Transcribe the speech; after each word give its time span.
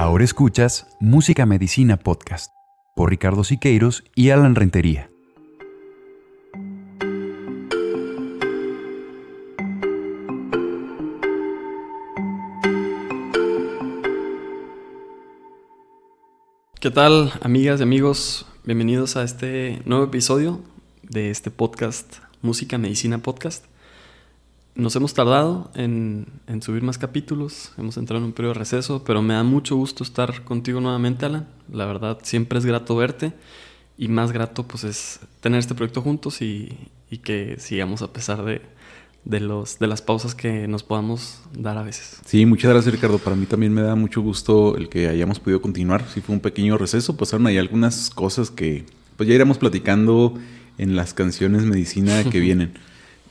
Ahora 0.00 0.22
escuchas 0.22 0.86
Música 1.00 1.44
Medicina 1.44 1.96
Podcast 1.96 2.52
por 2.94 3.10
Ricardo 3.10 3.42
Siqueiros 3.42 4.04
y 4.14 4.30
Alan 4.30 4.54
Rentería. 4.54 5.10
¿Qué 16.78 16.92
tal, 16.92 17.32
amigas 17.42 17.80
y 17.80 17.82
amigos? 17.82 18.46
Bienvenidos 18.62 19.16
a 19.16 19.24
este 19.24 19.82
nuevo 19.84 20.04
episodio 20.04 20.60
de 21.02 21.30
este 21.30 21.50
podcast, 21.50 22.18
Música 22.40 22.78
Medicina 22.78 23.18
Podcast. 23.18 23.67
Nos 24.78 24.94
hemos 24.94 25.12
tardado 25.12 25.72
en, 25.74 26.28
subir 26.60 26.84
más 26.84 26.98
capítulos, 26.98 27.72
hemos 27.78 27.96
entrado 27.96 28.20
en 28.20 28.26
un 28.26 28.32
periodo 28.32 28.54
de 28.54 28.60
receso, 28.60 29.02
pero 29.02 29.22
me 29.22 29.34
da 29.34 29.42
mucho 29.42 29.74
gusto 29.74 30.04
estar 30.04 30.44
contigo 30.44 30.80
nuevamente, 30.80 31.26
Alan. 31.26 31.48
La 31.68 31.84
verdad, 31.84 32.18
siempre 32.22 32.60
es 32.60 32.64
grato 32.64 32.94
verte 32.94 33.32
y 33.98 34.06
más 34.06 34.30
grato 34.30 34.68
pues 34.68 34.84
es 34.84 35.18
tener 35.40 35.58
este 35.58 35.74
proyecto 35.74 36.00
juntos 36.00 36.42
y, 36.42 36.78
y 37.10 37.18
que 37.18 37.56
sigamos 37.58 38.02
a 38.02 38.12
pesar 38.12 38.44
de, 38.44 38.62
de, 39.24 39.40
los, 39.40 39.80
de 39.80 39.88
las 39.88 40.00
pausas 40.00 40.36
que 40.36 40.68
nos 40.68 40.84
podamos 40.84 41.40
dar 41.58 41.76
a 41.76 41.82
veces. 41.82 42.20
Sí, 42.24 42.46
muchas 42.46 42.70
gracias 42.70 42.94
Ricardo. 42.94 43.18
Para 43.18 43.34
mí 43.34 43.46
también 43.46 43.74
me 43.74 43.82
da 43.82 43.96
mucho 43.96 44.20
gusto 44.20 44.76
el 44.76 44.88
que 44.88 45.08
hayamos 45.08 45.40
podido 45.40 45.60
continuar. 45.60 46.04
Sí 46.08 46.20
fue 46.20 46.36
un 46.36 46.40
pequeño 46.40 46.78
receso, 46.78 47.16
pasaron 47.16 47.48
ahí 47.48 47.58
algunas 47.58 48.10
cosas 48.10 48.52
que 48.52 48.86
pues 49.16 49.28
ya 49.28 49.34
iremos 49.34 49.58
platicando 49.58 50.34
en 50.78 50.94
las 50.94 51.14
canciones 51.14 51.64
medicina 51.64 52.22
que 52.30 52.38
vienen. 52.40 52.74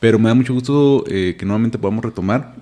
Pero 0.00 0.18
me 0.18 0.28
da 0.28 0.34
mucho 0.34 0.54
gusto 0.54 1.04
eh, 1.08 1.36
que 1.38 1.44
nuevamente 1.44 1.78
podamos 1.78 2.04
retomar, 2.04 2.54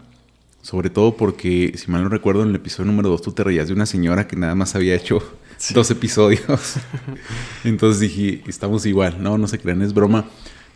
sobre 0.63 0.91
todo 0.91 1.17
porque, 1.17 1.75
si 1.77 1.91
mal 1.91 2.03
no 2.03 2.09
recuerdo, 2.09 2.43
en 2.43 2.49
el 2.49 2.57
episodio 2.57 2.91
número 2.91 3.11
2 3.11 3.23
tú 3.23 3.33
te 3.33 3.45
reías 3.45 3.69
de 3.69 3.75
una 3.75 3.87
señora 3.87 4.27
que 4.27 4.37
nada 4.37 4.55
más 4.55 4.75
había 4.75 4.95
hecho 4.95 5.23
dos 5.75 5.91
episodios. 5.91 6.75
Entonces 7.65 8.01
dije, 8.01 8.43
estamos 8.47 8.87
igual, 8.87 9.23
no, 9.23 9.37
no 9.37 9.49
se 9.49 9.59
crean, 9.59 9.83
es 9.83 9.93
broma. 9.93 10.27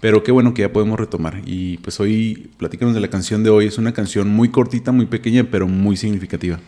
Pero 0.00 0.22
qué 0.22 0.32
bueno 0.32 0.54
que 0.54 0.62
ya 0.62 0.72
podemos 0.72 0.98
retomar. 0.98 1.42
Y 1.44 1.76
pues 1.78 2.00
hoy, 2.00 2.50
platícanos 2.56 2.94
de 2.94 3.00
la 3.00 3.08
canción 3.08 3.44
de 3.44 3.50
hoy. 3.50 3.66
Es 3.66 3.76
una 3.76 3.92
canción 3.92 4.28
muy 4.30 4.48
cortita, 4.48 4.92
muy 4.92 5.04
pequeña, 5.04 5.44
pero 5.50 5.68
muy 5.68 5.94
significativa. 5.98 6.58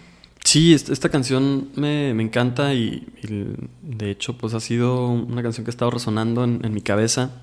Sí, 0.45 0.75
esta, 0.75 1.09
canción 1.09 1.69
me, 1.75 2.11
encanta 2.11 2.75
y, 2.75 3.07
de 3.81 4.11
hecho 4.11 4.37
pues 4.37 4.53
ha 4.53 4.61
sido 4.61 5.07
una 5.09 5.43
canción 5.43 5.65
que 5.65 5.71
ha 5.71 5.73
estado 5.73 5.93
resonando 5.93 6.45
en, 6.45 6.61
en 6.63 6.75
mi 6.75 6.83
cabeza 6.83 7.41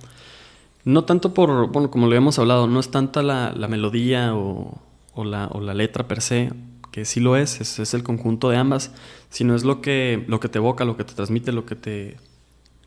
no 0.90 1.04
tanto 1.04 1.34
por, 1.34 1.72
bueno, 1.72 1.92
como 1.92 2.08
lo 2.08 2.12
habíamos 2.12 2.40
hablado, 2.40 2.68
no 2.68 2.80
es 2.80 2.90
tanta 2.90 3.22
la, 3.22 3.54
melodía 3.70 4.36
o, 4.36 4.82
la, 5.16 5.74
letra 5.74 6.08
per 6.08 6.22
se, 6.22 6.52
que 6.92 7.06
sí 7.06 7.20
lo 7.20 7.38
es, 7.38 7.62
es, 7.62 7.94
el 7.94 8.02
conjunto 8.02 8.50
de 8.50 8.58
ambas, 8.58 8.92
sino 9.30 9.56
es 9.56 9.64
lo 9.64 9.82
que, 9.82 10.26
lo 10.28 10.40
que 10.40 10.50
te 10.50 10.58
evoca, 10.58 10.86
lo 10.86 10.98
que 10.98 11.04
te 11.04 11.14
transmite, 11.14 11.52
lo 11.52 11.66
que 11.66 11.76
te. 11.76 12.18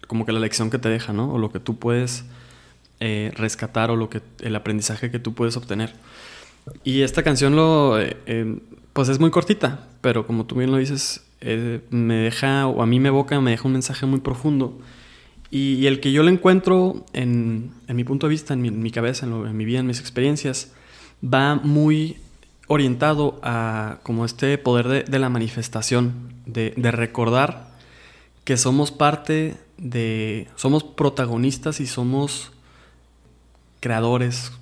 como 0.09 0.27
que 0.27 0.33
la 0.33 0.41
lección 0.41 0.69
que 0.69 0.79
te 0.79 0.89
deja, 0.89 1.13
¿no? 1.13 1.33
O 1.33 1.39
lo 1.39 1.53
que 1.53 1.61
tú 1.61 1.79
puedes 1.79 2.25
eh, 2.99 3.31
rescatar 3.37 3.91
o 3.93 3.97
lo 3.97 4.11
que, 4.11 4.21
el 4.41 4.57
aprendizaje 4.57 5.11
que 5.13 5.21
tú 5.21 5.35
puedes 5.35 5.57
obtener. 5.57 5.95
Y 6.83 7.03
esta 7.03 7.23
canción 7.23 7.55
lo. 7.55 8.01
Eh, 8.01 8.17
eh, 8.27 8.59
pues 8.93 9.09
es 9.09 9.21
muy 9.21 9.31
cortita, 9.31 9.87
pero 10.01 10.27
como 10.27 10.45
tú 10.45 10.57
bien 10.57 10.73
lo 10.73 10.77
dices, 10.77 11.25
me 11.91 12.15
deja, 12.15 12.67
o 12.67 12.83
a 12.83 12.87
mí 12.87 13.01
me 13.01 13.09
evoca, 13.09 13.41
me 13.41 13.53
deja 13.53 13.67
un 13.67 13.73
mensaje 13.73 14.07
muy 14.07 14.21
profundo 14.21 14.79
y, 15.55 15.87
el 15.87 16.01
que 16.01 16.13
yo 16.13 16.23
lo 16.23 16.31
encuentro 16.31 17.05
en, 17.13 17.73
mi 17.87 18.05
punto 18.05 18.27
de 18.27 18.31
vista, 18.31 18.55
en 18.55 18.83
mi, 18.83 18.91
cabeza, 18.91 19.27
en, 19.27 19.55
mi 19.55 19.67
vida, 19.67 19.81
en 19.81 19.87
mis 19.87 20.01
experiencias, 20.01 20.73
va 21.23 21.57
muy 21.57 22.17
orientado 22.69 23.39
a 23.43 23.99
como 24.03 24.25
este 24.25 24.57
poder 24.57 25.05
de, 25.05 25.19
la 25.19 25.29
manifestación, 25.29 26.33
de, 26.47 26.73
recordar 26.91 27.69
que 28.45 28.57
somos 28.57 28.93
parte 28.93 29.59
de, 29.77 30.49
somos 30.57 30.85
protagonistas 30.85 31.81
y 31.81 31.87
somos 31.87 32.53
creadores. 33.81 34.53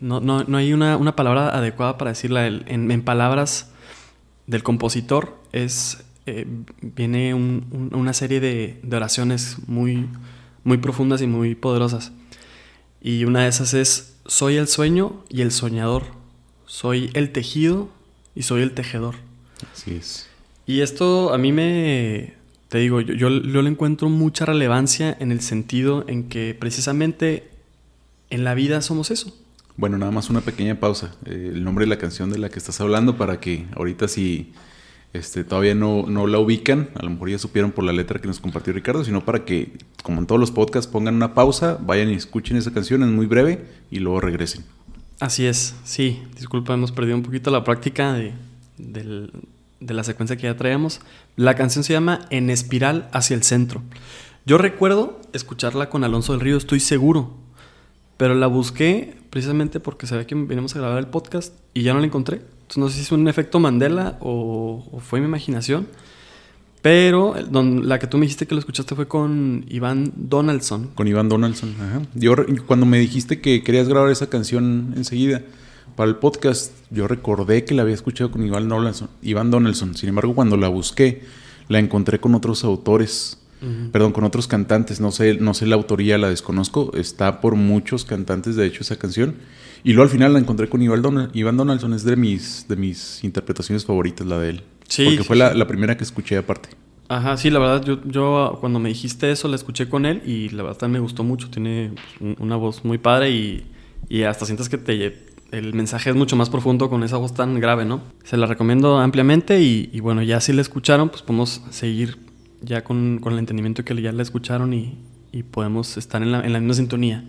No, 0.00 0.44
hay 0.56 0.72
una, 0.72 1.16
palabra 1.16 1.48
adecuada 1.48 1.98
para 1.98 2.12
decirla. 2.12 2.46
En, 2.46 3.02
palabras 3.02 3.72
del 4.46 4.62
compositor 4.62 5.36
es 5.50 6.04
eh, 6.28 6.46
viene 6.80 7.34
una 7.34 8.12
serie 8.12 8.40
de, 8.40 8.80
oraciones 8.92 9.56
muy, 9.66 10.06
muy 10.64 10.78
profundas 10.78 11.22
y 11.22 11.26
muy 11.26 11.54
poderosas. 11.54 12.12
Y 13.00 13.24
una 13.24 13.42
de 13.42 13.48
esas 13.48 13.74
es, 13.74 14.16
soy 14.26 14.56
el 14.56 14.68
sueño 14.68 15.24
y 15.28 15.42
el 15.42 15.52
soñador, 15.52 16.04
soy 16.66 17.10
el 17.14 17.32
tejido 17.32 17.88
y 18.34 18.42
soy 18.42 18.62
el 18.62 18.72
tejedor. 18.72 19.14
Así 19.72 19.94
es. 19.94 20.28
Y 20.66 20.80
esto 20.80 21.32
a 21.32 21.38
mí 21.38 21.52
me, 21.52 22.34
te 22.68 22.78
digo, 22.78 23.00
yo, 23.00 23.14
yo, 23.14 23.62
le 23.62 23.68
encuentro 23.70 24.10
mucha 24.10 24.44
relevancia 24.44 25.16
en 25.18 25.32
el 25.32 25.40
sentido 25.40 26.04
en 26.06 26.28
que 26.28 26.54
precisamente 26.58 27.50
en 28.28 28.44
la 28.44 28.54
vida 28.54 28.82
somos 28.82 29.10
eso. 29.10 29.34
Bueno, 29.78 29.96
nada 29.96 30.12
más 30.12 30.28
una 30.28 30.42
pequeña 30.42 30.78
pausa. 30.78 31.14
Eh, 31.24 31.52
el 31.54 31.64
nombre 31.64 31.86
de 31.86 31.88
la 31.88 31.98
canción 31.98 32.30
de 32.30 32.38
la 32.38 32.50
que 32.50 32.58
estás 32.58 32.80
hablando 32.80 33.16
para 33.16 33.40
que 33.40 33.66
ahorita 33.74 34.08
si 34.08 34.52
este, 35.12 35.42
todavía 35.42 35.74
no, 35.74 36.04
no 36.06 36.26
la 36.26 36.38
ubican, 36.38 36.90
a 36.94 37.02
lo 37.02 37.10
mejor 37.10 37.30
ya 37.30 37.38
supieron 37.38 37.72
por 37.72 37.84
la 37.84 37.92
letra 37.92 38.20
que 38.20 38.28
nos 38.28 38.40
compartió 38.40 38.72
Ricardo, 38.72 39.04
sino 39.04 39.24
para 39.24 39.44
que, 39.44 39.72
como 40.02 40.20
en 40.20 40.26
todos 40.26 40.40
los 40.40 40.50
podcasts, 40.50 40.90
pongan 40.90 41.14
una 41.14 41.34
pausa, 41.34 41.78
vayan 41.80 42.10
y 42.10 42.14
escuchen 42.14 42.56
esa 42.56 42.72
canción, 42.72 43.02
es 43.02 43.08
muy 43.08 43.26
breve, 43.26 43.64
y 43.90 44.00
luego 44.00 44.20
regresen. 44.20 44.64
Así 45.18 45.46
es, 45.46 45.74
sí, 45.84 46.22
disculpa, 46.36 46.74
hemos 46.74 46.92
perdido 46.92 47.16
un 47.16 47.22
poquito 47.22 47.50
la 47.50 47.64
práctica 47.64 48.12
de, 48.12 48.34
de 48.76 49.94
la 49.94 50.04
secuencia 50.04 50.36
que 50.36 50.44
ya 50.44 50.56
traíamos. 50.56 51.00
La 51.36 51.54
canción 51.54 51.84
se 51.84 51.94
llama 51.94 52.20
En 52.30 52.50
espiral 52.50 53.08
hacia 53.12 53.34
el 53.34 53.42
centro. 53.42 53.82
Yo 54.44 54.58
recuerdo 54.58 55.20
escucharla 55.32 55.88
con 55.90 56.04
Alonso 56.04 56.32
del 56.32 56.40
Río, 56.40 56.56
estoy 56.56 56.80
seguro, 56.80 57.34
pero 58.18 58.34
la 58.34 58.46
busqué 58.46 59.16
precisamente 59.30 59.80
porque 59.80 60.06
sabía 60.06 60.26
que 60.26 60.34
venimos 60.34 60.76
a 60.76 60.80
grabar 60.80 60.98
el 60.98 61.06
podcast 61.06 61.54
y 61.74 61.82
ya 61.82 61.94
no 61.94 62.00
la 62.00 62.06
encontré 62.06 62.42
no 62.76 62.88
sé 62.88 62.96
si 62.96 63.02
es 63.02 63.12
un 63.12 63.28
efecto 63.28 63.60
Mandela 63.60 64.18
o, 64.20 65.00
fue 65.00 65.20
mi 65.20 65.26
imaginación. 65.26 65.86
Pero 66.80 67.34
la 67.50 67.98
que 67.98 68.06
tú 68.06 68.18
me 68.18 68.26
dijiste 68.26 68.46
que 68.46 68.54
lo 68.54 68.60
escuchaste 68.60 68.94
fue 68.94 69.08
con 69.08 69.64
Iván 69.68 70.12
Donaldson. 70.14 70.90
Con 70.94 71.08
Iván 71.08 71.28
Donaldson, 71.28 71.74
ajá. 71.74 72.02
Yo, 72.14 72.36
cuando 72.66 72.86
me 72.86 72.98
dijiste 72.98 73.40
que 73.40 73.64
querías 73.64 73.88
grabar 73.88 74.10
esa 74.10 74.30
canción 74.30 74.94
enseguida 74.96 75.42
para 75.96 76.08
el 76.08 76.16
podcast, 76.16 76.72
yo 76.90 77.08
recordé 77.08 77.64
que 77.64 77.74
la 77.74 77.82
había 77.82 77.94
escuchado 77.94 78.30
con 78.30 78.46
Iván 78.46 78.68
Donaldson. 78.68 79.10
Iván 79.22 79.50
Donaldson. 79.50 79.96
Sin 79.96 80.08
embargo, 80.08 80.36
cuando 80.36 80.56
la 80.56 80.68
busqué, 80.68 81.22
la 81.66 81.80
encontré 81.80 82.20
con 82.20 82.36
otros 82.36 82.62
autores. 82.62 83.37
Perdón, 83.92 84.12
con 84.12 84.24
otros 84.24 84.46
cantantes. 84.46 85.00
No 85.00 85.10
sé, 85.10 85.34
no 85.34 85.54
sé 85.54 85.66
la 85.66 85.74
autoría, 85.74 86.18
la 86.18 86.28
desconozco. 86.28 86.92
Está 86.94 87.40
por 87.40 87.54
muchos 87.56 88.04
cantantes, 88.04 88.56
de 88.56 88.66
hecho, 88.66 88.82
esa 88.82 88.96
canción. 88.96 89.34
Y 89.84 89.92
luego 89.92 90.04
al 90.04 90.10
final 90.10 90.32
la 90.32 90.38
encontré 90.38 90.68
con 90.68 90.82
Iván, 90.82 91.56
Donaldson, 91.56 91.92
es 91.92 92.04
de 92.04 92.16
mis, 92.16 92.66
de 92.68 92.76
mis 92.76 93.22
interpretaciones 93.24 93.84
favoritas, 93.84 94.26
la 94.26 94.38
de 94.38 94.50
él. 94.50 94.62
Sí. 94.88 95.04
Porque 95.04 95.24
fue 95.24 95.36
la, 95.36 95.66
primera 95.66 95.96
que 95.96 96.04
escuché 96.04 96.36
aparte. 96.36 96.70
Ajá, 97.08 97.36
sí, 97.36 97.50
la 97.50 97.58
verdad, 97.58 97.84
yo, 97.84 98.00
yo 98.04 98.58
cuando 98.60 98.78
me 98.78 98.90
dijiste 98.90 99.30
eso 99.30 99.48
la 99.48 99.56
escuché 99.56 99.88
con 99.88 100.04
él 100.04 100.22
y 100.26 100.50
la 100.50 100.62
verdad 100.62 100.88
me 100.88 100.98
gustó 100.98 101.24
mucho. 101.24 101.48
Tiene 101.48 101.92
pues, 102.18 102.36
una 102.38 102.56
voz 102.56 102.84
muy 102.84 102.98
padre 102.98 103.30
y, 103.30 103.66
y 104.08 104.24
hasta 104.24 104.44
sientes 104.44 104.68
que 104.68 104.78
te, 104.78 105.28
el 105.50 105.74
mensaje 105.74 106.10
es 106.10 106.16
mucho 106.16 106.36
más 106.36 106.50
profundo 106.50 106.90
con 106.90 107.02
esa 107.02 107.16
voz 107.16 107.34
tan 107.34 107.58
grave, 107.60 107.84
¿no? 107.84 108.02
Se 108.24 108.36
la 108.36 108.46
recomiendo 108.46 108.98
ampliamente 108.98 109.60
y, 109.60 110.00
bueno, 110.00 110.22
ya 110.22 110.40
si 110.40 110.52
la 110.52 110.60
escucharon, 110.60 111.08
pues 111.08 111.22
podemos 111.22 111.62
seguir 111.70 112.18
ya 112.60 112.84
con, 112.84 113.18
con 113.20 113.32
el 113.32 113.38
entendimiento 113.38 113.84
que 113.84 114.00
ya 114.00 114.12
la 114.12 114.22
escucharon 114.22 114.72
y, 114.74 114.98
y 115.32 115.42
podemos 115.42 115.96
estar 115.96 116.22
en 116.22 116.32
la, 116.32 116.40
en 116.40 116.52
la 116.52 116.60
misma 116.60 116.74
sintonía. 116.74 117.24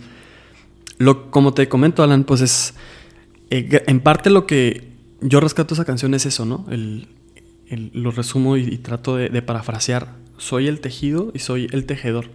Lo, 0.97 1.31
como 1.31 1.53
te 1.53 1.67
comento, 1.69 2.03
Alan, 2.03 2.23
pues 2.23 2.41
es. 2.41 2.73
Eh, 3.49 3.83
en 3.87 3.99
parte 4.01 4.29
lo 4.29 4.45
que 4.45 4.89
yo 5.21 5.39
rescato 5.39 5.73
esa 5.73 5.85
canción 5.85 6.13
es 6.13 6.25
eso, 6.25 6.45
¿no? 6.45 6.65
El, 6.69 7.07
lo 7.93 8.11
resumo 8.11 8.57
y, 8.57 8.77
trato 8.77 9.15
de, 9.15 9.41
parafrasear. 9.41 10.15
Soy 10.37 10.67
el 10.67 10.79
tejido 10.79 11.31
y 11.35 11.39
soy 11.39 11.67
el 11.71 11.85
tejedor. 11.85 12.25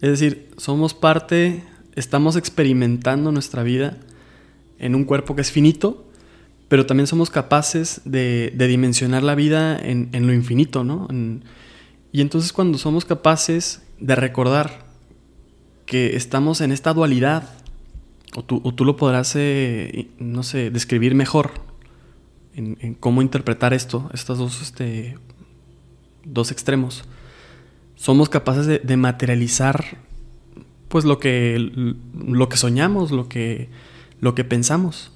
Es 0.00 0.10
decir, 0.10 0.48
somos 0.56 0.94
parte, 0.94 1.64
estamos 1.96 2.36
experimentando 2.36 3.32
nuestra 3.32 3.62
vida 3.62 3.98
en 4.78 4.94
un 4.94 5.04
cuerpo 5.04 5.34
que 5.34 5.42
es 5.42 5.50
finito, 5.50 6.06
pero 6.68 6.86
también 6.86 7.08
somos 7.08 7.28
capaces 7.28 8.02
de, 8.04 8.54
dimensionar 8.56 9.24
la 9.24 9.34
vida 9.34 9.78
en, 9.78 10.26
lo 10.26 10.32
infinito, 10.32 10.84
¿no? 10.84 11.08
Y 12.12 12.20
entonces 12.20 12.52
cuando 12.52 12.78
somos 12.78 13.04
capaces 13.04 13.82
de 13.98 14.14
recordar 14.14 14.84
que 15.86 16.16
estamos 16.16 16.60
en 16.60 16.72
esta 16.72 16.92
dualidad 16.92 17.48
o 18.34 18.42
tú, 18.44 18.84
lo 18.84 18.96
podrás, 18.96 19.34
eh, 19.36 20.08
no 20.18 20.42
sé, 20.42 20.70
describir 20.70 21.14
mejor 21.14 21.52
en, 22.54 22.94
cómo 22.94 23.22
interpretar 23.22 23.74
esto, 23.74 24.10
estos 24.12 24.38
dos, 24.38 24.62
este, 24.62 25.18
dos 26.24 26.50
extremos. 26.50 27.04
Somos 27.94 28.28
capaces 28.28 28.66
de, 28.66 28.96
materializar 28.96 29.98
pues 30.88 31.04
lo 31.04 31.18
que, 31.18 31.94
lo 32.14 32.48
que 32.48 32.56
soñamos, 32.56 33.10
lo 33.10 33.28
que, 33.28 33.68
lo 34.20 34.34
que 34.34 34.44
pensamos. 34.44 35.12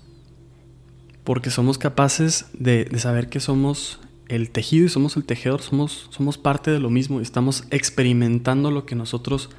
Porque 1.24 1.50
somos 1.50 1.78
capaces 1.78 2.46
de, 2.52 2.88
saber 2.98 3.28
que 3.28 3.40
somos 3.40 3.98
el 4.28 4.50
tejido 4.50 4.86
y 4.86 4.88
somos 4.88 5.16
el 5.16 5.24
tejedor, 5.24 5.62
somos, 5.62 6.08
somos 6.10 6.38
parte 6.38 6.70
de 6.70 6.80
lo 6.80 6.90
mismo 6.90 7.20
y 7.20 7.22
estamos 7.22 7.64
experimentando 7.70 8.70
lo 8.70 8.86
que 8.86 8.94
nosotros 8.94 9.50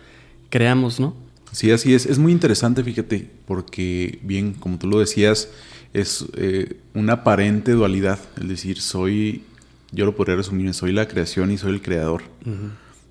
creamos, 0.49 0.99
¿no? 0.99 1.15
Sí, 1.51 1.71
así 1.71 1.93
es. 1.93 2.05
Es 2.05 2.19
muy 2.19 2.31
interesante, 2.31 2.83
fíjate, 2.83 3.29
porque 3.45 4.19
bien, 4.21 4.53
como 4.53 4.77
tú 4.77 4.87
lo 4.87 4.99
decías, 4.99 5.49
es 5.93 6.25
eh, 6.35 6.77
una 6.93 7.13
aparente 7.13 7.71
dualidad. 7.71 8.19
Es 8.39 8.47
decir, 8.47 8.81
soy, 8.81 9.43
yo 9.91 10.05
lo 10.05 10.15
podría 10.15 10.35
resumir, 10.35 10.73
soy 10.73 10.91
la 10.91 11.07
creación 11.07 11.51
y 11.51 11.57
soy 11.57 11.73
el 11.73 11.81
creador. 11.81 12.23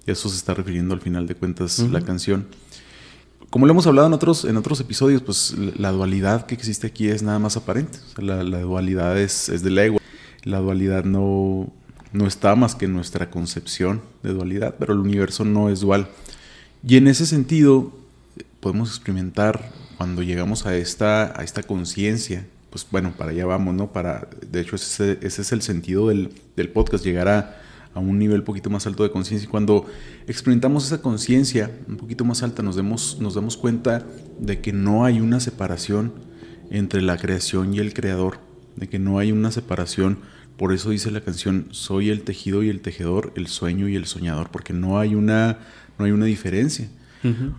Y 0.06 0.10
eso 0.10 0.28
se 0.28 0.36
está 0.36 0.54
refiriendo 0.54 0.94
al 0.94 1.00
final 1.00 1.26
de 1.26 1.34
cuentas 1.34 1.78
la 1.78 2.02
canción. 2.02 2.46
Como 3.50 3.66
lo 3.66 3.72
hemos 3.72 3.86
hablado 3.86 4.06
en 4.06 4.12
otros, 4.12 4.44
en 4.44 4.56
otros 4.56 4.80
episodios, 4.80 5.22
pues 5.22 5.54
la 5.76 5.90
dualidad 5.90 6.46
que 6.46 6.54
existe 6.54 6.86
aquí 6.86 7.08
es 7.08 7.22
nada 7.22 7.38
más 7.38 7.56
aparente. 7.56 7.98
la, 8.18 8.42
dualidad 8.42 9.18
es, 9.18 9.48
es 9.48 9.62
del 9.62 9.78
ego. 9.78 9.98
La 10.46 10.60
dualidad 10.60 11.02
no, 11.04 11.72
no 12.12 12.26
está 12.28 12.54
más 12.54 12.76
que 12.76 12.84
en 12.84 12.94
nuestra 12.94 13.30
concepción 13.30 14.00
de 14.22 14.32
dualidad, 14.32 14.76
pero 14.78 14.92
el 14.92 15.00
universo 15.00 15.44
no 15.44 15.70
es 15.70 15.80
dual. 15.80 16.06
Y 16.86 16.96
en 16.96 17.08
ese 17.08 17.26
sentido, 17.26 17.92
podemos 18.60 18.90
experimentar 18.90 19.72
cuando 19.96 20.22
llegamos 20.22 20.64
a 20.64 20.76
esta, 20.76 21.38
a 21.38 21.42
esta 21.42 21.64
conciencia, 21.64 22.46
pues 22.70 22.86
bueno, 22.88 23.12
para 23.18 23.32
allá 23.32 23.44
vamos, 23.44 23.74
¿no? 23.74 23.92
Para, 23.92 24.28
de 24.48 24.60
hecho, 24.60 24.76
ese, 24.76 25.18
es 25.20 25.50
el 25.50 25.62
sentido 25.62 26.06
del, 26.06 26.30
del 26.54 26.68
podcast, 26.68 27.04
llegar 27.04 27.26
a, 27.26 27.60
a, 27.92 27.98
un 27.98 28.16
nivel 28.16 28.38
un 28.38 28.44
poquito 28.44 28.70
más 28.70 28.86
alto 28.86 29.02
de 29.02 29.10
conciencia. 29.10 29.46
Y 29.46 29.50
cuando 29.50 29.86
experimentamos 30.28 30.86
esa 30.86 31.02
conciencia 31.02 31.72
un 31.88 31.96
poquito 31.96 32.24
más 32.24 32.44
alta, 32.44 32.62
nos, 32.62 32.76
demos, 32.76 33.18
nos 33.20 33.34
damos 33.34 33.56
cuenta 33.56 34.06
de 34.38 34.60
que 34.60 34.72
no 34.72 35.04
hay 35.04 35.20
una 35.20 35.40
separación 35.40 36.12
entre 36.70 37.02
la 37.02 37.16
creación 37.16 37.74
y 37.74 37.80
el 37.80 37.94
creador, 37.94 38.38
de 38.76 38.88
que 38.88 39.00
no 39.00 39.18
hay 39.18 39.32
una 39.32 39.50
separación. 39.50 40.18
Por 40.56 40.72
eso 40.72 40.90
dice 40.90 41.10
la 41.10 41.20
canción, 41.20 41.66
soy 41.70 42.10
el 42.10 42.22
tejido 42.22 42.62
y 42.62 42.70
el 42.70 42.80
tejedor, 42.80 43.32
el 43.36 43.46
sueño 43.46 43.88
y 43.88 43.96
el 43.96 44.06
soñador, 44.06 44.50
porque 44.50 44.72
no 44.72 44.98
hay 44.98 45.14
una, 45.14 45.58
no 45.98 46.04
hay 46.04 46.12
una 46.12 46.26
diferencia. 46.26 46.88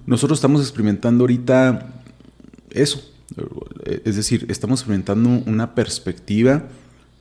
Nosotros 0.05 0.37
estamos 0.37 0.61
experimentando 0.61 1.23
ahorita 1.23 2.01
eso. 2.69 3.03
Es 4.05 4.15
decir, 4.15 4.45
estamos 4.49 4.79
experimentando 4.79 5.43
una 5.45 5.75
perspectiva 5.75 6.63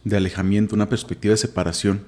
de 0.04 0.16
alejamiento, 0.16 0.76
una 0.76 0.88
perspectiva 0.88 1.32
de 1.32 1.38
separación. 1.38 2.00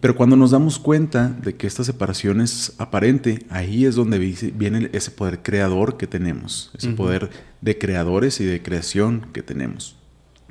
Pero 0.00 0.16
cuando 0.16 0.36
nos 0.36 0.52
damos 0.52 0.78
cuenta 0.78 1.28
de 1.28 1.56
que 1.56 1.66
esta 1.66 1.84
separación 1.84 2.40
es 2.40 2.74
aparente, 2.78 3.46
ahí 3.48 3.84
es 3.84 3.94
donde 3.94 4.18
viene 4.18 4.90
ese 4.92 5.10
poder 5.10 5.42
creador 5.42 5.96
que 5.96 6.06
tenemos, 6.06 6.70
ese 6.76 6.90
poder 6.90 7.30
de 7.60 7.78
creadores 7.78 8.40
y 8.40 8.44
de 8.44 8.62
creación 8.62 9.26
que 9.32 9.42
tenemos. 9.42 9.96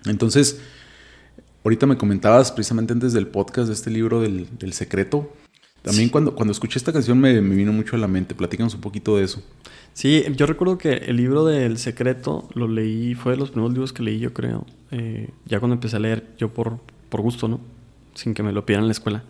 Entonces, 0.05 0.59
ahorita 1.67 1.85
me 1.85 1.97
comentabas 1.97 2.51
precisamente 2.51 2.93
antes 2.93 3.11
del 3.11 3.27
podcast 3.27 3.67
de 3.67 3.73
este 3.73 3.91
libro 3.91 4.21
del, 4.21 4.47
del 4.57 4.71
secreto, 4.71 5.33
también 5.81 6.09
cuando, 6.09 6.33
cuando 6.33 6.51
escuché 6.51 6.79
esta 6.79 6.93
canción 6.93 7.19
me, 7.19 7.39
vino 7.39 7.71
mucho 7.71 7.95
a 7.95 7.99
la 7.99 8.07
mente. 8.07 8.35
Platícanos 8.35 8.73
un 8.73 8.81
poquito 8.81 9.17
de 9.17 9.23
eso. 9.23 9.41
Sí, 9.93 10.23
yo 10.35 10.45
recuerdo 10.45 10.77
que 10.77 10.93
el 10.93 11.17
libro 11.17 11.45
del 11.45 11.77
secreto 11.77 12.49
lo 12.53 12.67
leí, 12.67 13.15
fue 13.15 13.33
de 13.33 13.37
los 13.37 13.51
primeros 13.51 13.73
libros 13.73 13.93
que 13.93 14.03
leí, 14.03 14.19
yo 14.19 14.33
creo. 14.33 14.65
Eh, 14.91 15.29
ya 15.45 15.59
cuando 15.59 15.75
empecé 15.75 15.95
a 15.95 15.99
leer, 15.99 16.27
yo 16.37 16.53
por, 16.53 16.79
por 17.09 17.21
gusto, 17.21 17.47
¿no? 17.47 17.59
Sin 18.15 18.33
que 18.33 18.43
me 18.43 18.51
lo 18.51 18.65
pidieran 18.65 18.83
en 18.83 18.89
la 18.89 18.93
escuela. 18.93 19.23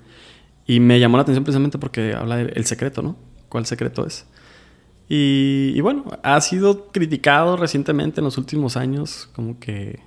Y 0.65 0.79
me 0.79 0.99
llamó 0.99 1.17
la 1.17 1.23
atención 1.23 1.43
precisamente 1.43 1.77
porque 1.77 2.13
habla 2.13 2.37
del 2.37 2.65
secreto, 2.65 3.01
¿no? 3.01 3.17
¿Cuál 3.49 3.65
secreto 3.65 4.05
es? 4.05 4.25
Y, 5.09 5.79
bueno, 5.81 6.05
ha 6.23 6.41
sido 6.41 6.87
criticado 6.87 7.55
recientemente 7.55 8.19
en 8.19 8.25
los 8.25 8.37
últimos 8.37 8.75
años, 8.75 9.29
como 9.33 9.57
que 9.59 9.99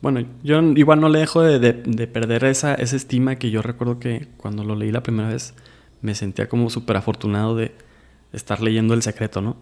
bueno, 0.00 0.24
yo 0.42 0.62
igual 0.62 1.00
no 1.00 1.08
le 1.08 1.18
dejo 1.18 1.42
de, 1.42 1.58
de, 1.58 2.06
perder 2.06 2.44
esa, 2.44 2.74
esa, 2.74 2.96
estima 2.96 3.36
que 3.36 3.50
yo 3.50 3.60
recuerdo 3.60 3.98
que 3.98 4.28
cuando 4.36 4.62
lo 4.62 4.76
leí 4.76 4.92
la 4.92 5.02
primera 5.02 5.28
vez 5.28 5.54
me 6.00 6.14
sentía 6.14 6.48
como 6.48 6.70
súper 6.70 6.96
afortunado 6.96 7.56
de 7.56 7.72
estar 8.32 8.60
leyendo 8.60 8.94
El 8.94 9.02
Secreto, 9.02 9.40
¿no? 9.40 9.56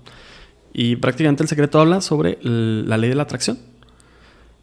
Y 0.73 0.97
prácticamente 0.97 1.43
El 1.43 1.49
Secreto 1.49 1.81
habla 1.81 2.01
sobre 2.01 2.39
la 2.43 2.99
ley 2.99 3.11
de 3.11 3.17
la 3.17 3.23
atracción. 3.23 3.59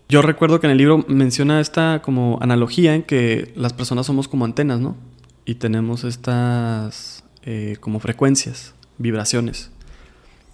Yo 0.08 0.22
recuerdo 0.22 0.60
que 0.60 0.68
en 0.68 0.72
el 0.72 0.78
libro 0.78 1.06
menciona 1.08 1.60
esta 1.60 2.02
como 2.02 2.40
analogía 2.42 2.96
en 2.96 3.04
que 3.04 3.54
las 3.56 3.74
personas 3.74 4.08
somos 4.08 4.28
como 4.28 4.46
antenas, 4.46 4.80
¿no? 4.80 4.98
Y 5.46 5.56
tenemos 5.56 6.04
estas 6.04 7.24
eh, 7.44 7.78
como 7.80 8.00
frecuencias, 8.00 8.74
vibraciones. 8.98 9.72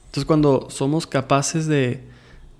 Entonces 0.06 0.26
cuando 0.26 0.68
somos 0.70 1.08
capaces 1.08 1.68
de 1.68 2.04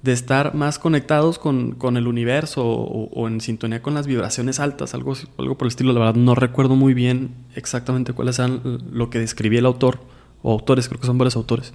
de 0.06 0.14
estar 0.14 0.54
más 0.54 0.78
conectados 0.78 1.40
con, 1.40 1.98
el 1.98 2.08
universo 2.08 2.64
o, 2.64 3.28
en 3.28 3.42
sintonía 3.42 3.82
con 3.82 3.96
las 3.96 4.06
vibraciones 4.06 4.60
altas, 4.60 4.94
algo, 4.94 5.16
algo 5.40 5.58
por 5.58 5.66
el 5.66 5.70
estilo. 5.70 5.94
La 5.94 6.00
verdad 6.00 6.16
no 6.16 6.36
recuerdo 6.36 6.76
muy 6.76 6.94
bien 6.94 7.32
exactamente 7.56 8.14
cuáles 8.14 8.38
eran 8.38 8.62
lo 8.92 9.10
que 9.10 9.18
describía 9.18 9.60
el 9.60 9.66
autor, 9.66 10.00
o 10.44 10.52
autores, 10.52 10.88
creo 10.88 11.02
que 11.02 11.08
son 11.08 11.18
varios 11.18 11.36
autores. 11.36 11.74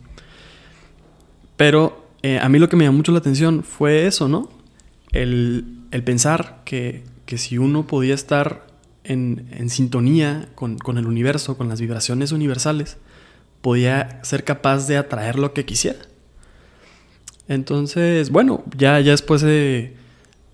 Pero 1.56 2.06
eh, 2.22 2.38
a 2.38 2.48
mí 2.48 2.60
lo 2.60 2.68
que 2.68 2.76
me 2.76 2.84
llamó 2.84 2.98
mucho 2.98 3.10
la 3.10 3.18
atención 3.18 3.64
fue 3.64 4.06
eso, 4.06 4.28
¿no? 4.28 4.48
El, 5.10 5.78
pensar 6.04 6.62
que, 6.64 7.02
si 7.36 7.58
uno 7.58 7.88
podía 7.88 8.14
estar 8.14 8.64
en, 9.02 9.68
sintonía 9.70 10.50
con, 10.54 10.78
con 10.78 10.98
el 10.98 11.06
universo, 11.08 11.58
con 11.58 11.68
las 11.68 11.80
vibraciones 11.80 12.30
universales, 12.30 12.96
podía 13.60 14.20
ser 14.22 14.44
capaz 14.44 14.86
de 14.86 14.98
atraer 14.98 15.36
lo 15.36 15.52
que 15.52 15.64
quisiera. 15.64 16.09
Entonces, 17.50 18.30
bueno, 18.30 18.62
ya, 18.78 19.00
ya 19.00 19.10
después 19.10 19.42
de, 19.42 19.96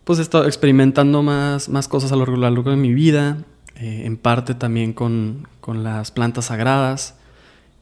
pues 0.04 0.19
he 0.19 0.22
estado 0.22 0.46
experimentando 0.46 1.22
más, 1.22 1.69
más 1.69 1.88
cosas 1.88 2.10
a 2.10 2.16
lo 2.16 2.25
largo, 2.25 2.70
de 2.70 2.76
mi 2.76 2.94
vida, 2.94 3.44
eh, 3.75 4.04
en 4.06 4.16
parte 4.16 4.54
también 4.54 4.94
con, 4.94 5.46
las 5.75 6.10
plantas 6.10 6.46
sagradas. 6.46 7.16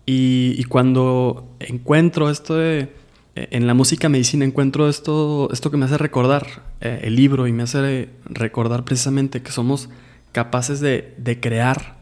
Y, 0.04 0.64
cuando 0.64 1.46
encuentro 1.60 2.28
esto 2.28 2.56
de, 2.56 2.92
eh, 3.36 3.48
en 3.52 3.68
la 3.68 3.74
música 3.74 4.08
medicina 4.08 4.44
encuentro 4.44 4.88
esto, 4.88 5.48
esto 5.52 5.70
que 5.70 5.76
me 5.76 5.84
hace 5.84 5.96
recordar 5.96 6.64
eh, 6.80 7.02
el 7.04 7.14
libro 7.14 7.46
y 7.46 7.52
me 7.52 7.62
hace 7.62 8.08
recordar 8.24 8.84
precisamente 8.84 9.42
que 9.42 9.52
somos 9.52 9.90
capaces 10.32 10.80
de, 10.80 11.38
crear 11.40 11.98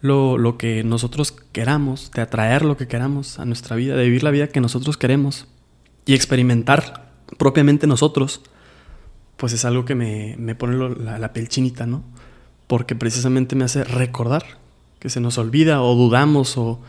lo, 0.00 0.38
lo, 0.38 0.58
que 0.58 0.84
nosotros 0.84 1.32
queramos, 1.32 2.12
de 2.12 2.22
atraer 2.22 2.64
lo 2.64 2.76
que 2.76 2.86
queramos 2.86 3.40
a 3.40 3.44
nuestra 3.44 3.74
vida, 3.74 3.96
de 3.96 4.04
vivir 4.04 4.22
la 4.22 4.30
vida 4.30 4.46
que 4.46 4.60
nosotros 4.60 4.96
queremos 4.96 5.48
y 6.06 6.14
experimentar 6.14 7.10
propiamente 7.36 7.86
nosotros, 7.86 8.40
pues 9.36 9.52
es 9.52 9.64
algo 9.64 9.84
que 9.84 9.94
me, 9.94 10.54
pone 10.54 10.94
la, 10.94 11.32
piel 11.32 11.48
chinita, 11.48 11.86
¿no? 11.86 12.02
Porque 12.66 12.94
precisamente 12.94 13.56
me 13.56 13.64
hace 13.64 13.84
recordar 13.84 14.44
que 14.98 15.10
se 15.10 15.20
nos 15.20 15.36
olvida 15.36 15.82
o 15.82 15.94
dudamos 15.94 16.56
o, 16.56 16.80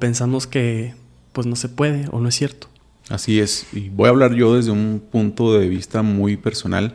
pensamos 0.00 0.46
que 0.46 0.94
pues 1.32 1.46
no 1.46 1.56
se 1.56 1.68
puede 1.68 2.08
o 2.10 2.20
no 2.20 2.28
es 2.28 2.34
cierto. 2.34 2.68
Así 3.10 3.38
es, 3.38 3.66
y 3.74 3.90
voy 3.90 4.06
a 4.06 4.10
hablar 4.10 4.34
yo 4.34 4.56
desde 4.56 4.70
un 4.70 5.02
punto 5.12 5.58
de 5.58 5.68
vista 5.68 6.02
muy 6.02 6.38
personal, 6.38 6.94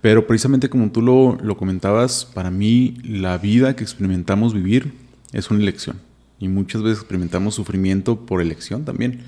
pero 0.00 0.26
precisamente 0.26 0.68
como 0.68 0.90
tú 0.90 1.00
lo, 1.00 1.38
lo 1.40 1.56
comentabas, 1.56 2.24
para 2.24 2.50
mí 2.50 2.96
la 3.04 3.38
vida 3.38 3.76
que 3.76 3.84
experimentamos 3.84 4.52
vivir 4.52 4.92
es 5.32 5.50
una 5.50 5.60
elección 5.60 6.00
y 6.40 6.48
muchas 6.48 6.82
veces 6.82 6.98
experimentamos 6.98 7.54
sufrimiento 7.54 8.26
por 8.26 8.40
elección 8.40 8.84
también. 8.84 9.22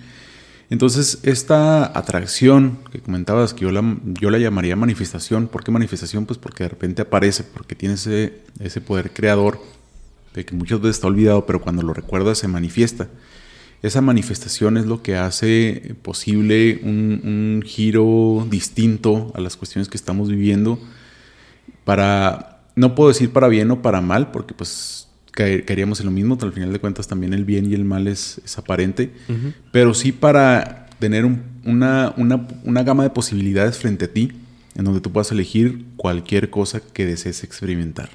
Entonces, 0.71 1.19
esta 1.25 1.85
atracción 1.99 2.79
que 2.93 3.01
comentabas, 3.01 3.55
que 3.55 3.63
yo 3.63 3.73
la, 3.73 3.99
yo 4.05 4.31
la 4.31 4.39
llamaría 4.39 4.77
manifestación, 4.77 5.49
¿por 5.49 5.65
qué 5.65 5.73
manifestación? 5.73 6.27
Pues 6.27 6.39
porque 6.39 6.63
de 6.63 6.69
repente 6.69 7.03
aparece, 7.03 7.43
porque 7.43 7.75
tiene 7.75 7.97
ese, 7.97 8.41
ese 8.61 8.81
poder 8.81 9.13
creador 9.13 9.61
de 10.33 10.45
que 10.45 10.55
muchas 10.55 10.81
veces 10.81 10.97
está 10.97 11.09
olvidado, 11.09 11.45
pero 11.45 11.61
cuando 11.61 11.83
lo 11.83 11.93
recuerda 11.93 12.37
se 12.37 12.47
manifiesta. 12.47 13.09
Esa 13.83 14.01
manifestación 14.01 14.77
es 14.77 14.87
lo 14.87 15.03
que 15.03 15.17
hace 15.17 15.97
posible 16.03 16.81
un, 16.85 17.21
un 17.25 17.63
giro 17.67 18.47
distinto 18.49 19.33
a 19.35 19.41
las 19.41 19.57
cuestiones 19.57 19.89
que 19.89 19.97
estamos 19.97 20.29
viviendo 20.29 20.79
para, 21.85 22.63
no 22.77 22.95
puedo 22.95 23.09
decir 23.09 23.33
para 23.33 23.49
bien 23.49 23.73
o 23.73 23.83
para 23.83 24.01
mal, 24.01 24.31
porque 24.31 24.55
pues 24.55 25.09
caeríamos 25.65 26.01
en 26.01 26.07
lo 26.07 26.13
mismo, 26.13 26.39
al 26.41 26.53
final 26.53 26.73
de 26.73 26.79
cuentas 26.79 27.09
también 27.09 27.33
el 27.33 27.45
bien 27.45 27.71
y 27.71 27.75
el 27.75 27.85
mal 27.85 28.07
es, 28.07 28.41
aparente, 28.57 29.13
pero 29.73 29.95
sí 29.95 30.13
para 30.13 30.87
tener 30.99 31.25
una, 31.65 32.15
una, 32.17 32.83
gama 32.83 33.03
de 33.03 33.11
posibilidades 33.11 33.79
frente 33.79 34.05
a 34.05 34.09
ti, 34.09 34.33
en 34.75 34.85
donde 34.85 35.01
tú 35.01 35.11
puedas 35.11 35.33
elegir 35.33 35.85
cualquier 35.97 36.51
cosa 36.51 36.81
que 36.81 37.07
desees 37.07 37.43
experimentar. 37.43 38.11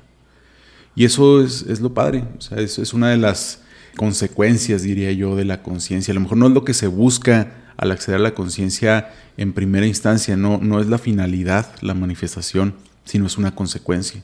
Y 0.95 1.05
eso 1.05 1.43
es, 1.43 1.79
lo 1.81 1.93
padre, 1.93 2.23
o 2.37 2.41
sea, 2.41 2.59
es, 2.59 2.79
es 2.79 2.93
una 2.93 3.09
de 3.09 3.17
las 3.17 3.61
consecuencias, 3.97 4.83
diría 4.83 5.11
yo, 5.11 5.35
de 5.35 5.45
la 5.45 5.63
conciencia. 5.63 6.11
A 6.11 6.15
lo 6.15 6.21
mejor 6.21 6.37
no 6.37 6.47
es 6.47 6.53
lo 6.53 6.63
que 6.63 6.73
se 6.73 6.87
busca 6.87 7.53
al 7.75 7.91
acceder 7.91 8.19
a 8.19 8.23
la 8.23 8.33
conciencia 8.33 9.13
en 9.35 9.51
primera 9.51 9.85
instancia, 9.85 10.37
no, 10.37 10.59
no 10.59 10.79
es 10.79 10.87
la 10.87 10.97
finalidad, 10.97 11.73
la 11.81 11.93
manifestación, 11.93 12.75
sino 13.03 13.25
es 13.25 13.37
una 13.37 13.53
consecuencia 13.53 14.23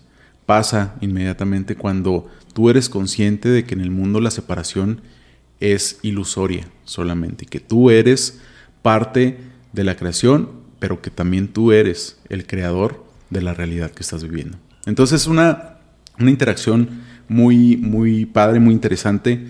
pasa 0.52 0.96
inmediatamente 1.00 1.78
cuando 1.78 2.28
tú 2.54 2.70
eres 2.70 2.90
consciente 2.90 3.48
de 3.48 3.64
que 3.64 3.74
en 3.74 3.80
el 3.80 3.90
mundo 3.90 4.20
la 4.20 4.32
separación 4.32 5.00
es 5.62 5.98
ilusoria 6.02 6.68
solamente, 6.84 7.46
que 7.46 7.62
tú 7.62 7.90
eres 7.90 8.42
parte 8.82 9.38
de 9.72 9.86
la 9.86 9.96
creación, 9.96 10.50
pero 10.78 11.02
que 11.02 11.10
también 11.10 11.48
tú 11.48 11.72
eres 11.72 12.20
el 12.28 12.46
creador 12.46 13.02
de 13.30 13.42
la 13.42 13.54
realidad 13.54 13.92
que 13.92 14.04
estás 14.04 14.24
viviendo. 14.24 14.58
Entonces 14.86 15.26
una, 15.26 15.78
una 16.20 16.32
interacción 16.32 17.00
muy, 17.30 17.78
muy 17.78 18.26
padre, 18.26 18.60
muy 18.60 18.74
interesante, 18.74 19.48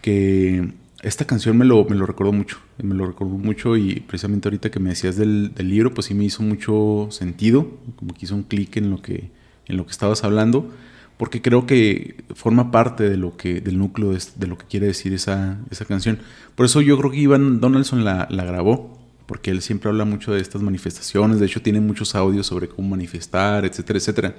que 0.00 0.74
esta 1.02 1.24
canción 1.24 1.58
me 1.58 1.64
lo, 1.64 1.84
me 1.86 1.96
lo 1.96 2.06
recordó 2.06 2.32
mucho, 2.32 2.58
me 2.80 2.94
lo 2.94 3.04
recordó 3.04 3.36
mucho 3.36 3.76
y 3.76 3.98
precisamente 3.98 4.46
ahorita 4.46 4.70
que 4.70 4.78
me 4.78 4.90
decías 4.90 5.16
del, 5.16 5.52
del 5.54 5.68
libro, 5.68 5.92
pues 5.92 6.06
sí 6.06 6.14
me 6.14 6.24
hizo 6.24 6.44
mucho 6.44 7.08
sentido, 7.10 7.80
como 7.96 8.14
que 8.14 8.26
hizo 8.26 8.36
un 8.36 8.44
clic 8.44 8.76
en 8.76 8.90
lo 8.90 9.02
que, 9.02 9.34
en 9.68 9.76
lo 9.76 9.84
que 9.84 9.92
estabas 9.92 10.24
hablando, 10.24 10.70
porque 11.16 11.40
creo 11.42 11.66
que 11.66 12.24
forma 12.34 12.70
parte 12.70 13.08
de 13.08 13.16
lo 13.16 13.36
que, 13.36 13.60
del 13.60 13.78
núcleo 13.78 14.12
de, 14.12 14.22
de 14.36 14.46
lo 14.46 14.58
que 14.58 14.66
quiere 14.66 14.86
decir 14.86 15.12
esa, 15.12 15.58
esa, 15.70 15.84
canción. 15.84 16.18
Por 16.54 16.66
eso 16.66 16.80
yo 16.80 16.98
creo 16.98 17.10
que 17.10 17.18
Ivan 17.18 17.60
Donaldson 17.60 18.04
la, 18.04 18.28
la 18.30 18.44
grabó, 18.44 18.98
porque 19.26 19.50
él 19.50 19.62
siempre 19.62 19.90
habla 19.90 20.04
mucho 20.04 20.32
de 20.32 20.40
estas 20.40 20.62
manifestaciones, 20.62 21.40
de 21.40 21.46
hecho 21.46 21.62
tiene 21.62 21.80
muchos 21.80 22.14
audios 22.14 22.46
sobre 22.46 22.68
cómo 22.68 22.88
manifestar, 22.90 23.64
etcétera, 23.64 23.98
etcétera. 23.98 24.34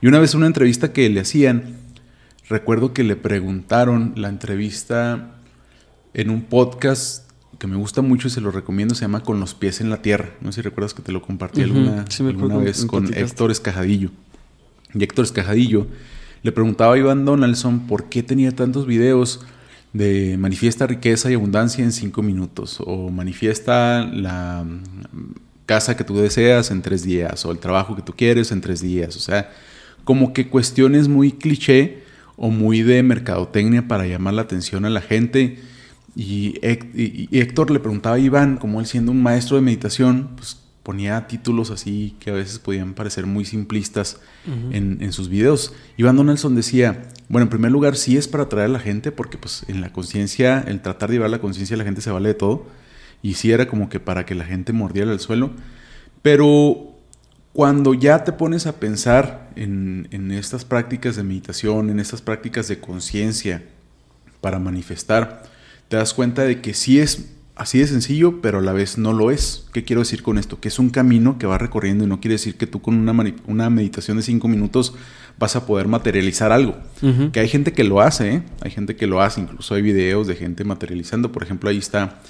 Y 0.00 0.06
una 0.06 0.18
vez 0.18 0.32
en 0.34 0.38
una 0.38 0.46
entrevista 0.46 0.92
que 0.92 1.08
le 1.10 1.20
hacían, 1.20 1.76
recuerdo 2.48 2.92
que 2.92 3.04
le 3.04 3.16
preguntaron 3.16 4.14
la 4.16 4.28
entrevista 4.28 5.36
en 6.14 6.30
un 6.30 6.42
podcast 6.42 7.30
que 7.58 7.66
me 7.66 7.76
gusta 7.76 8.02
mucho 8.02 8.28
y 8.28 8.30
se 8.30 8.40
lo 8.40 8.50
recomiendo, 8.50 8.94
se 8.94 9.02
llama 9.02 9.22
Con 9.22 9.38
los 9.38 9.54
pies 9.54 9.80
en 9.80 9.90
la 9.90 10.02
tierra. 10.02 10.30
No 10.40 10.50
sé 10.50 10.56
si 10.56 10.62
recuerdas 10.62 10.94
que 10.94 11.02
te 11.02 11.12
lo 11.12 11.22
compartí 11.22 11.60
uh 11.60 11.64
-huh. 11.64 11.66
alguna, 11.66 12.04
sí, 12.08 12.24
alguna 12.24 12.56
vez 12.56 12.84
con 12.86 13.14
Héctor 13.14 13.50
Escajadillo. 13.52 14.10
Y 14.94 15.02
Héctor 15.02 15.24
Escajadillo 15.24 15.86
le 16.42 16.52
preguntaba 16.52 16.94
a 16.94 16.98
Iván 16.98 17.24
Donaldson 17.24 17.86
por 17.86 18.08
qué 18.08 18.22
tenía 18.22 18.52
tantos 18.52 18.86
videos 18.86 19.40
de 19.92 20.36
manifiesta 20.38 20.86
riqueza 20.86 21.30
y 21.30 21.34
abundancia 21.34 21.84
en 21.84 21.92
cinco 21.92 22.22
minutos, 22.22 22.78
o 22.84 23.10
manifiesta 23.10 24.04
la 24.04 24.64
casa 25.66 25.96
que 25.96 26.04
tú 26.04 26.16
deseas 26.16 26.70
en 26.70 26.82
tres 26.82 27.02
días, 27.04 27.44
o 27.44 27.52
el 27.52 27.58
trabajo 27.58 27.94
que 27.94 28.02
tú 28.02 28.14
quieres 28.14 28.52
en 28.52 28.60
tres 28.60 28.80
días. 28.80 29.16
O 29.16 29.20
sea, 29.20 29.50
como 30.04 30.32
que 30.32 30.48
cuestiones 30.48 31.08
muy 31.08 31.32
cliché 31.32 32.02
o 32.36 32.50
muy 32.50 32.82
de 32.82 33.02
mercadotecnia 33.02 33.86
para 33.86 34.06
llamar 34.06 34.34
la 34.34 34.42
atención 34.42 34.84
a 34.84 34.90
la 34.90 35.00
gente. 35.00 35.60
Y, 36.16 36.58
Héctor 36.62 37.70
le 37.70 37.80
preguntaba 37.80 38.16
a 38.16 38.18
Iván, 38.18 38.56
como 38.56 38.80
él 38.80 38.86
siendo 38.86 39.12
un 39.12 39.22
maestro 39.22 39.56
de 39.56 39.62
meditación, 39.62 40.30
pues 40.36 40.61
ponía 40.82 41.26
títulos 41.28 41.70
así 41.70 42.16
que 42.18 42.30
a 42.30 42.34
veces 42.34 42.58
podían 42.58 42.94
parecer 42.94 43.26
muy 43.26 43.44
simplistas 43.44 44.18
uh 44.46 44.50
-huh. 44.50 44.74
en, 44.74 44.98
en, 45.00 45.12
sus 45.12 45.28
videos. 45.28 45.74
Iván 45.96 46.16
Donaldson 46.16 46.54
decía, 46.54 47.04
bueno, 47.28 47.44
en 47.44 47.50
primer 47.50 47.70
lugar 47.70 47.96
sí 47.96 48.16
es 48.16 48.28
para 48.28 48.44
atraer 48.44 48.66
a 48.66 48.72
la 48.72 48.80
gente, 48.80 49.12
porque 49.12 49.38
pues 49.38 49.64
en 49.68 49.80
la 49.80 49.92
conciencia, 49.92 50.64
el 50.66 50.80
tratar 50.82 51.08
de 51.08 51.16
llevar 51.16 51.30
la 51.30 51.40
conciencia 51.40 51.74
a 51.74 51.78
la 51.78 51.84
gente 51.84 52.00
se 52.00 52.10
vale 52.10 52.30
de 52.30 52.34
todo. 52.34 52.66
Y 53.22 53.34
sí 53.34 53.52
era 53.52 53.68
como 53.68 53.88
que 53.88 54.00
para 54.00 54.26
que 54.26 54.34
la 54.34 54.44
gente 54.44 54.72
mordiera 54.72 55.12
el 55.12 55.20
suelo. 55.20 55.52
Pero 56.22 56.92
cuando 57.52 57.94
ya 57.94 58.24
te 58.24 58.32
pones 58.32 58.66
a 58.66 58.80
pensar 58.80 59.50
en, 59.54 60.08
en 60.10 60.32
estas 60.32 60.64
prácticas 60.64 61.14
de 61.14 61.22
meditación, 61.22 61.90
en 61.90 62.00
estas 62.00 62.20
prácticas 62.20 62.66
de 62.66 62.80
conciencia 62.80 63.62
para 64.40 64.58
manifestar, 64.58 65.44
te 65.88 65.96
das 65.96 66.14
cuenta 66.14 66.42
de 66.42 66.60
que 66.60 66.74
sí 66.74 66.98
es 66.98 67.28
así 67.56 67.78
de 67.78 67.86
sencillo, 67.86 68.40
pero 68.40 68.58
a 68.58 68.62
la 68.62 68.72
vez 68.72 68.98
no 68.98 69.12
lo 69.12 69.30
es. 69.30 69.66
¿Qué 69.72 69.84
quiero 69.84 70.00
decir 70.00 70.22
con 70.22 70.38
esto? 70.38 70.60
Que 70.60 70.68
es 70.68 70.78
un 70.78 70.90
camino 70.90 71.38
que 71.38 71.46
va 71.46 71.58
recorriendo 71.58 72.04
y 72.04 72.06
no 72.06 72.20
quiere 72.20 72.34
decir 72.34 72.56
que 72.56 72.66
tú 72.66 72.80
con 72.80 72.96
una, 72.96 73.34
una 73.46 73.70
meditación 73.70 74.16
de 74.16 74.22
cinco 74.22 74.48
minutos 74.48 74.94
vas 75.38 75.56
a 75.56 75.66
poder 75.66 75.88
materializar 75.88 76.52
algo. 76.52 76.76
Uh 77.02 77.06
-huh. 77.06 77.30
Que 77.30 77.40
hay 77.40 77.48
gente 77.48 77.72
que 77.72 77.84
lo 77.84 78.00
hace, 78.00 78.34
¿eh? 78.34 78.42
hay 78.60 78.70
gente 78.70 78.96
que 78.96 79.06
lo 79.06 79.20
hace, 79.20 79.40
incluso 79.40 79.74
hay 79.74 79.82
videos 79.82 80.26
de 80.26 80.36
gente 80.36 80.64
materializando. 80.64 81.32
Por 81.32 81.42
ejemplo, 81.42 81.68
ahí 81.70 81.78
está. 81.78 82.20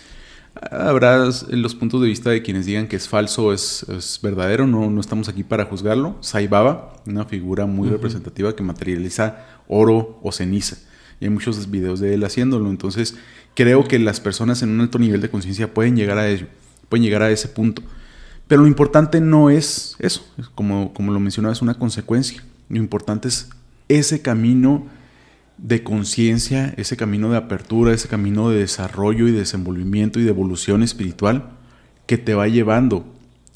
Habrá 0.70 1.16
los 1.16 1.74
puntos 1.74 2.02
de 2.02 2.08
vista 2.08 2.28
de 2.28 2.42
quienes 2.42 2.66
digan 2.66 2.86
que 2.86 2.96
es 2.96 3.08
falso 3.08 3.46
o 3.46 3.52
es, 3.54 3.86
es, 3.88 4.20
verdadero, 4.22 4.66
no, 4.66 4.90
no 4.90 5.00
estamos 5.00 5.28
aquí 5.28 5.44
para 5.44 5.64
juzgarlo. 5.64 6.18
Sai 6.20 6.46
Baba, 6.46 6.92
una 7.06 7.24
figura 7.24 7.64
muy 7.64 7.88
uh 7.88 7.90
-huh. 7.90 7.94
representativa 7.94 8.54
que 8.54 8.62
materializa 8.62 9.46
oro 9.66 10.20
o 10.22 10.30
ceniza. 10.30 10.76
Y 11.22 11.26
hay 11.26 11.30
muchos 11.30 11.70
videos 11.70 12.00
de 12.00 12.14
él 12.14 12.24
haciéndolo. 12.24 12.68
Entonces, 12.68 13.14
creo 13.54 13.86
que 13.86 14.00
las 14.00 14.18
personas 14.18 14.60
en 14.62 14.70
un 14.70 14.80
alto 14.80 14.98
nivel 14.98 15.20
de 15.20 15.30
conciencia 15.30 15.72
pueden 15.72 15.94
llegar 15.94 16.18
a 16.18 16.28
ello, 16.28 16.48
pueden 16.88 17.04
llegar 17.04 17.22
a 17.22 17.30
ese 17.30 17.46
punto. 17.46 17.80
Pero 18.48 18.62
lo 18.62 18.66
importante 18.66 19.20
no 19.20 19.48
es 19.48 19.94
eso, 20.00 20.26
como, 20.56 20.92
como 20.92 21.12
lo 21.12 21.20
mencionaba, 21.20 21.52
es 21.52 21.62
una 21.62 21.74
consecuencia. 21.74 22.42
Lo 22.68 22.78
importante 22.78 23.28
es 23.28 23.50
ese 23.88 24.20
camino 24.20 24.88
de 25.58 25.84
conciencia, 25.84 26.74
ese 26.76 26.96
camino 26.96 27.30
de 27.30 27.36
apertura, 27.36 27.92
ese 27.92 28.08
camino 28.08 28.50
de 28.50 28.58
desarrollo 28.58 29.28
y 29.28 29.30
desenvolvimiento 29.30 30.18
y 30.18 30.24
de 30.24 30.30
evolución 30.30 30.82
espiritual 30.82 31.50
que 32.06 32.18
te 32.18 32.34
va 32.34 32.48
llevando 32.48 33.06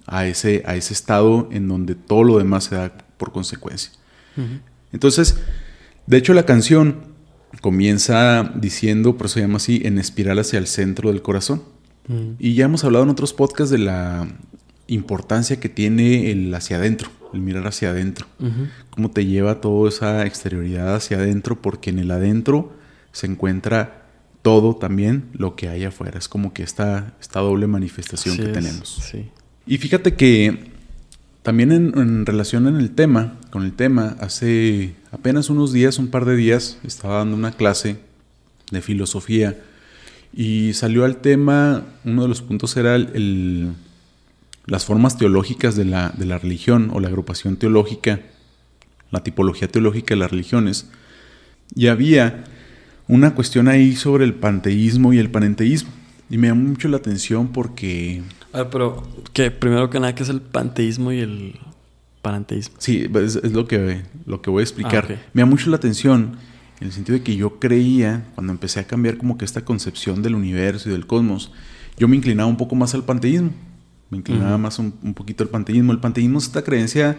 a 0.07 0.25
ese, 0.29 0.63
a 0.67 0.77
ese 0.77 0.93
estado 0.93 1.49
en 1.51 1.67
donde 1.67 1.97
todo 1.97 2.23
lo 2.23 2.39
demás 2.39 2.63
se 2.63 2.77
da 2.77 2.97
por 3.17 3.33
consecuencia. 3.33 3.91
Uh 4.37 4.43
-huh. 4.43 4.61
Entonces, 4.93 5.41
de 6.07 6.17
hecho 6.17 6.33
la 6.33 6.47
canción 6.47 7.16
comienza 7.61 8.53
diciendo, 8.55 9.17
por 9.17 9.27
eso 9.27 9.35
se 9.35 9.41
llama 9.41 9.57
así, 9.57 9.83
en 9.85 9.99
espiral 9.99 10.39
hacia 10.39 10.59
el 10.59 10.67
centro 10.67 11.11
del 11.11 11.23
corazón. 11.23 11.63
Mm. 12.09 12.33
Y 12.39 12.55
ya 12.55 12.67
hemos 12.67 12.85
hablado 12.85 13.05
en 13.05 13.11
otros 13.11 13.33
podcasts 13.33 13.71
de 13.71 13.79
la 13.79 14.29
importancia 14.87 15.59
que 15.59 15.69
tiene 15.69 16.31
el 16.31 16.55
hacia 16.55 16.77
adentro, 16.77 17.11
el 17.33 17.41
mirar 17.41 17.67
hacia 17.67 17.91
adentro. 17.91 18.27
Uh 18.39 18.45
-huh. 18.45 18.71
Cómo 18.91 19.11
te 19.11 19.27
lleva 19.27 19.61
toda 19.61 19.89
esa 19.89 20.25
exterioridad 20.27 20.95
hacia 20.95 21.19
adentro, 21.19 21.61
porque 21.61 21.91
en 21.91 21.99
el 21.99 22.11
adentro 22.11 22.73
se 23.13 23.27
encuentra 23.27 24.07
todo 24.43 24.77
también 24.77 25.25
lo 25.33 25.57
que 25.57 25.69
hay 25.69 25.85
afuera. 25.85 26.19
Es 26.19 26.29
como 26.29 26.53
que 26.53 26.63
esta, 26.63 27.15
esta 27.21 27.41
doble 27.41 27.67
manifestación 27.67 28.37
que 28.37 28.45
es, 28.45 28.53
tenemos. 28.53 29.09
Sí. 29.11 29.31
Y 29.67 29.79
fíjate 29.79 30.15
que 30.15 30.76
también 31.47 31.71
en, 31.71 32.27
relación 32.27 32.67
en 32.67 32.75
el 32.75 32.91
tema, 32.91 33.39
con 33.51 33.63
el 33.63 33.73
tema, 33.73 34.17
hace 34.19 34.97
apenas 35.13 35.49
unos 35.49 35.73
días, 35.73 36.01
un 36.01 36.09
par 36.09 36.25
de 36.25 36.35
días, 36.35 36.77
estaba 36.83 37.19
dando 37.19 37.37
una 37.37 37.53
clase 37.53 37.99
de 38.73 38.83
filosofía 38.83 39.57
y 40.35 40.73
salió 40.73 41.05
al 41.05 41.19
tema, 41.19 41.85
uno 42.05 42.23
de 42.23 42.29
los 42.29 42.43
puntos 42.43 42.77
era 42.77 42.97
el, 42.97 43.11
el, 43.15 43.73
las 44.67 44.87
formas 44.87 45.19
teológicas 45.19 45.77
de 45.77 45.85
la, 45.85 46.09
de 46.19 46.25
la 46.27 46.39
religión 46.39 46.91
o 46.93 46.99
la 46.99 47.07
agrupación 47.07 47.57
teológica, 47.59 48.23
la 49.13 49.23
tipología 49.23 49.69
teológica 49.69 50.17
de 50.17 50.19
las 50.19 50.33
religiones. 50.33 50.91
Y 51.77 51.87
había 51.87 52.43
una 53.07 53.37
cuestión 53.37 53.69
ahí 53.69 53.95
sobre 53.95 54.25
el 54.25 54.35
panteísmo 54.35 55.13
y 55.13 55.19
el 55.19 55.31
panenteísmo. 55.31 55.91
Y 56.29 56.39
me 56.39 56.49
llamó 56.49 56.71
mucho 56.71 56.89
la 56.89 56.97
atención 56.97 57.53
porque 57.53 58.23
a 58.57 58.63
ver, 58.63 58.71
pero 58.71 59.03
que 59.33 59.51
primero 59.51 59.91
que 59.91 60.01
nada, 60.01 60.15
¿qué 60.15 60.23
es 60.23 60.29
el 60.29 60.41
panteísmo 60.41 61.13
y 61.13 61.21
el 61.21 61.61
panenteísmo? 62.23 62.77
Sí, 62.79 63.09
es, 63.15 63.37
es, 63.37 63.53
lo, 63.53 63.67
que, 63.67 64.03
lo 64.25 64.43
que 64.43 64.51
voy 64.51 64.61
a 64.61 64.65
explicar. 64.65 65.03
Ah, 65.03 65.05
okay. 65.05 65.19
Me 65.33 65.43
da 65.43 65.47
mucho 65.47 65.71
la 65.71 65.77
atención 65.77 66.37
en 66.81 66.87
el 66.87 66.93
sentido 66.93 67.19
de 67.19 67.25
que 67.25 67.37
yo 67.37 67.59
creía, 67.59 68.27
cuando 68.35 68.53
empecé 68.53 68.81
a 68.81 68.87
cambiar 68.87 69.17
como 69.19 69.39
que 69.39 69.45
esta 69.45 69.65
concepción 69.65 70.23
del 70.23 70.35
universo 70.35 70.89
y 70.89 70.93
del 70.93 71.07
cosmos, 71.07 71.53
yo 71.99 72.09
me 72.09 72.17
inclinaba 72.17 72.49
un 72.49 72.57
poco 72.57 72.75
más 72.75 72.95
al 72.95 73.05
panteísmo. 73.05 73.51
Me 74.11 74.19
inclinaba 74.19 74.53
uh 74.53 74.59
-huh. 74.59 74.63
más 74.63 74.79
un, 74.79 74.95
un, 75.03 75.15
poquito 75.15 75.43
al 75.43 75.51
panteísmo. 75.51 75.93
El 75.93 75.99
panteísmo 75.99 76.39
es 76.39 76.45
esta 76.45 76.63
creencia 76.63 77.19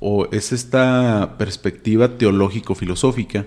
o 0.00 0.28
es 0.32 0.52
esta 0.52 1.36
perspectiva 1.38 2.16
teológico-filosófica 2.16 3.46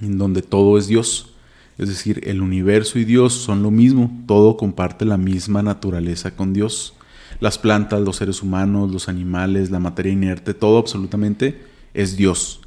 en 0.00 0.18
donde 0.18 0.42
todo 0.42 0.78
es 0.78 0.86
Dios. 0.86 1.34
Es 1.78 1.88
decir, 1.88 2.20
el 2.24 2.42
universo 2.42 2.98
y 2.98 3.04
Dios 3.04 3.32
son 3.32 3.62
lo 3.62 3.70
mismo, 3.70 4.10
todo 4.26 4.56
comparte 4.56 5.04
la 5.04 5.16
misma 5.16 5.62
naturaleza 5.62 6.34
con 6.34 6.52
Dios. 6.52 6.94
Las 7.40 7.56
plantas, 7.56 8.00
los 8.00 8.16
seres 8.16 8.42
humanos, 8.42 8.90
los 8.90 9.08
animales, 9.08 9.70
la 9.70 9.78
materia 9.78 10.12
inerte, 10.12 10.54
todo 10.54 10.78
absolutamente 10.78 11.62
es 11.94 12.16
Dios. 12.16 12.60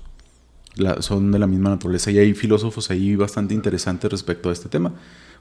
La, 0.75 1.01
son 1.01 1.33
de 1.33 1.39
la 1.39 1.47
misma 1.47 1.69
naturaleza 1.69 2.09
y 2.11 2.19
hay 2.19 2.33
filósofos 2.33 2.89
ahí 2.89 3.17
bastante 3.17 3.53
interesantes 3.53 4.09
respecto 4.09 4.49
a 4.49 4.53
este 4.53 4.69
tema. 4.69 4.93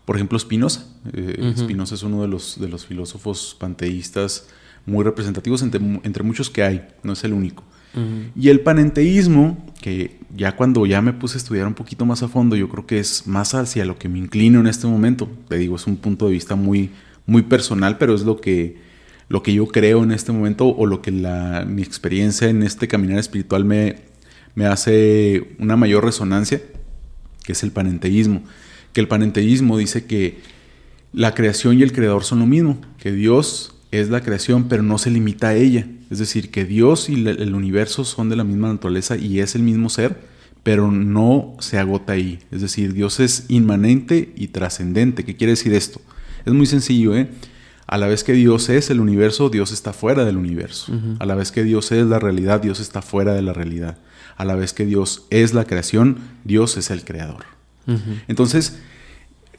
Por 0.05 0.17
ejemplo, 0.17 0.37
Spinoza. 0.37 0.87
Eh, 1.13 1.37
uh 1.39 1.45
-huh. 1.45 1.57
Spinoza 1.57 1.95
es 1.95 2.03
uno 2.03 2.23
de 2.23 2.29
los, 2.29 2.59
de 2.59 2.69
los 2.69 2.85
filósofos 2.85 3.57
panteístas 3.61 4.49
muy 4.87 5.05
representativos 5.05 5.63
entre, 5.63 5.81
entre 6.03 6.25
muchos 6.25 6.51
que 6.51 6.65
hay, 6.65 6.89
no 7.05 7.13
es 7.13 7.23
el 7.23 7.33
único. 7.33 7.63
Uh 7.95 8.01
-huh. 8.01 8.31
Y 8.35 8.49
el 8.49 8.61
panenteísmo, 8.61 9.70
que 9.81 10.19
ya 10.37 10.57
cuando 10.57 10.85
ya 10.87 11.01
me 11.01 11.13
puse 11.13 11.37
a 11.37 11.39
estudiar 11.39 11.67
un 11.67 11.75
poquito 11.75 12.05
más 12.05 12.23
a 12.23 12.29
fondo, 12.29 12.57
yo 12.57 12.69
creo 12.69 12.87
que 12.87 12.99
es 12.99 13.27
más 13.27 13.55
hacia 13.55 13.85
lo 13.85 13.99
que 13.99 14.09
me 14.09 14.19
inclino 14.19 14.61
en 14.61 14.67
este 14.67 14.87
momento. 14.87 15.29
Te 15.49 15.57
digo, 15.57 15.77
es 15.77 15.87
un 15.87 15.97
punto 15.97 16.27
de 16.27 16.33
vista 16.33 16.55
muy, 16.55 16.91
muy 17.27 17.43
personal, 17.43 17.99
pero 17.99 18.15
es 18.15 18.23
lo 18.23 18.41
que, 18.41 18.77
lo 19.29 19.43
que 19.43 19.55
yo 19.55 19.67
creo 19.67 20.03
en 20.03 20.13
este 20.13 20.33
momento 20.33 20.67
o 20.67 20.87
lo 20.87 21.01
que 21.01 21.11
la, 21.11 21.65
mi 21.67 21.83
experiencia 21.83 22.49
en 22.49 22.63
este 22.63 22.89
caminar 22.89 23.19
espiritual 23.19 23.65
me, 23.65 23.97
me 24.55 24.67
hace 24.67 25.55
una 25.59 25.77
mayor 25.77 26.05
resonancia, 26.05 26.61
que 27.43 27.53
es 27.53 27.63
el 27.63 27.73
panenteísmo. 27.73 28.43
Que 28.93 29.01
el 29.01 29.09
panenteísmo 29.09 29.79
dice 29.79 30.05
que 30.05 30.41
la 31.13 31.35
creación 31.35 31.79
y 31.79 31.83
el 31.83 31.93
creador 31.93 32.25
son 32.25 32.41
lo 32.41 32.47
mismo, 32.47 32.81
que 32.99 33.13
Dios 33.13 33.75
es 33.91 34.11
la 34.11 34.21
creación, 34.21 34.69
pero 34.69 34.83
no 34.83 34.99
se 34.99 35.11
limita 35.11 35.49
a 35.49 35.55
ella. 35.55 35.87
Es 36.11 36.19
decir, 36.19 36.51
que 36.51 36.65
Dios 36.65 37.09
y 37.09 37.15
el 37.15 37.55
universo 37.55 38.05
son 38.05 38.29
de 38.29 38.37
la 38.37 38.45
misma 38.45 38.69
naturaleza 38.69 39.17
y 39.17 39.39
es 39.39 39.55
el 39.55 39.63
mismo 39.63 39.89
ser, 39.89 40.21
pero 40.63 40.91
no 40.91 41.57
se 41.61 41.79
agota 41.79 42.15
ahí. 42.15 42.41
Es 42.51 42.61
decir, 42.61 42.93
Dios 42.93 43.21
es 43.21 43.47
inmanente 43.49 44.33
y 44.37 44.49
trascendente. 44.49 45.25
¿Qué 45.25 45.37
quiere 45.37 45.53
decir 45.53 45.73
esto? 45.73 46.01
Es 46.45 46.53
muy 46.53 46.67
sencillo, 46.67 47.17
¿eh? 47.17 47.31
A 47.87 47.99
la 47.99 48.07
vez 48.07 48.23
que 48.25 48.33
Dios 48.33 48.69
es 48.69 48.91
el 48.91 49.01
universo, 49.01 49.51
Dios 49.51 49.73
está 49.73 49.93
fuera 49.93 50.25
del 50.25 50.37
universo. 50.37 50.93
A 51.19 51.27
la 51.27 51.35
vez 51.35 51.51
que 51.51 51.65
Dios 51.65 51.91
es 51.93 52.07
la 52.07 52.19
realidad, 52.19 52.61
Dios 52.61 52.79
está 52.79 53.03
fuera 53.03 53.35
de 53.35 53.43
la 53.43 53.53
realidad. 53.53 53.99
A 54.37 54.45
la 54.45 54.55
vez 54.55 54.73
que 54.73 54.87
Dios 54.87 55.27
es 55.31 55.55
la 55.55 55.65
creación, 55.65 56.19
Dios 56.45 56.77
es 56.77 56.91
el 56.91 57.05
creador. 57.05 57.45
Entonces, 58.29 58.79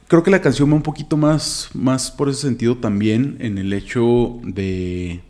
creo 0.08 0.22
que 0.22 0.30
la 0.30 0.40
canción 0.40 0.70
va 0.70 0.74
un 0.74 0.82
poquito 0.82 1.16
más, 1.16 1.70
más 1.74 2.10
por 2.10 2.28
ese 2.28 2.42
sentido 2.42 2.78
también 2.78 3.36
en 3.40 3.58
el 3.58 3.72
hecho 3.74 4.38
de 4.44 5.20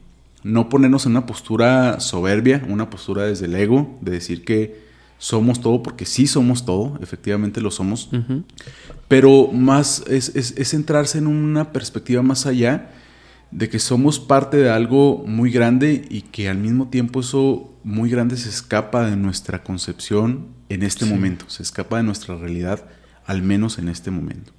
no 0.43 0.69
ponernos 0.69 1.07
en 1.07 1.13
una 1.13 1.27
postura 1.27 2.01
soberbia, 2.01 2.65
una 2.69 2.91
postura 2.91 3.25
desde 3.25 3.47
el 3.47 3.55
ego, 3.55 3.99
de 4.01 4.13
decir 4.13 4.45
que 4.45 4.83
somos 5.19 5.61
todo, 5.61 5.85
porque 5.85 6.05
sí 6.05 6.27
somos 6.27 6.65
todo, 6.65 6.99
efectivamente 7.01 7.61
lo 7.61 7.71
somos, 7.71 8.11
pero 9.07 9.53
más 9.53 10.03
es, 10.09 10.33
centrarse 10.69 11.19
en 11.19 11.29
una 11.29 11.73
perspectiva 11.73 12.23
más 12.23 12.45
allá 12.45 12.91
de 13.53 13.69
que 13.69 13.79
somos 13.79 14.19
parte 14.19 14.57
de 14.57 14.71
algo 14.71 15.23
muy 15.25 15.53
grande 15.53 16.07
y 16.11 16.23
que 16.23 16.49
al 16.49 16.59
mismo 16.59 16.89
tiempo 16.89 17.21
eso 17.21 17.73
muy 17.85 18.11
grande 18.11 18.37
se 18.37 18.49
escapa 18.49 19.09
de 19.09 19.15
nuestra 19.17 19.63
concepción 19.63 20.49
en 20.69 20.83
este 20.83 21.05
momento, 21.05 21.45
se 21.49 21.63
escapa 21.63 21.99
de 21.99 22.03
nuestra 22.03 22.37
realidad, 22.37 22.85
al 23.25 23.43
menos 23.43 23.79
en 23.79 23.89
este 23.89 24.11
momento. 24.11 24.53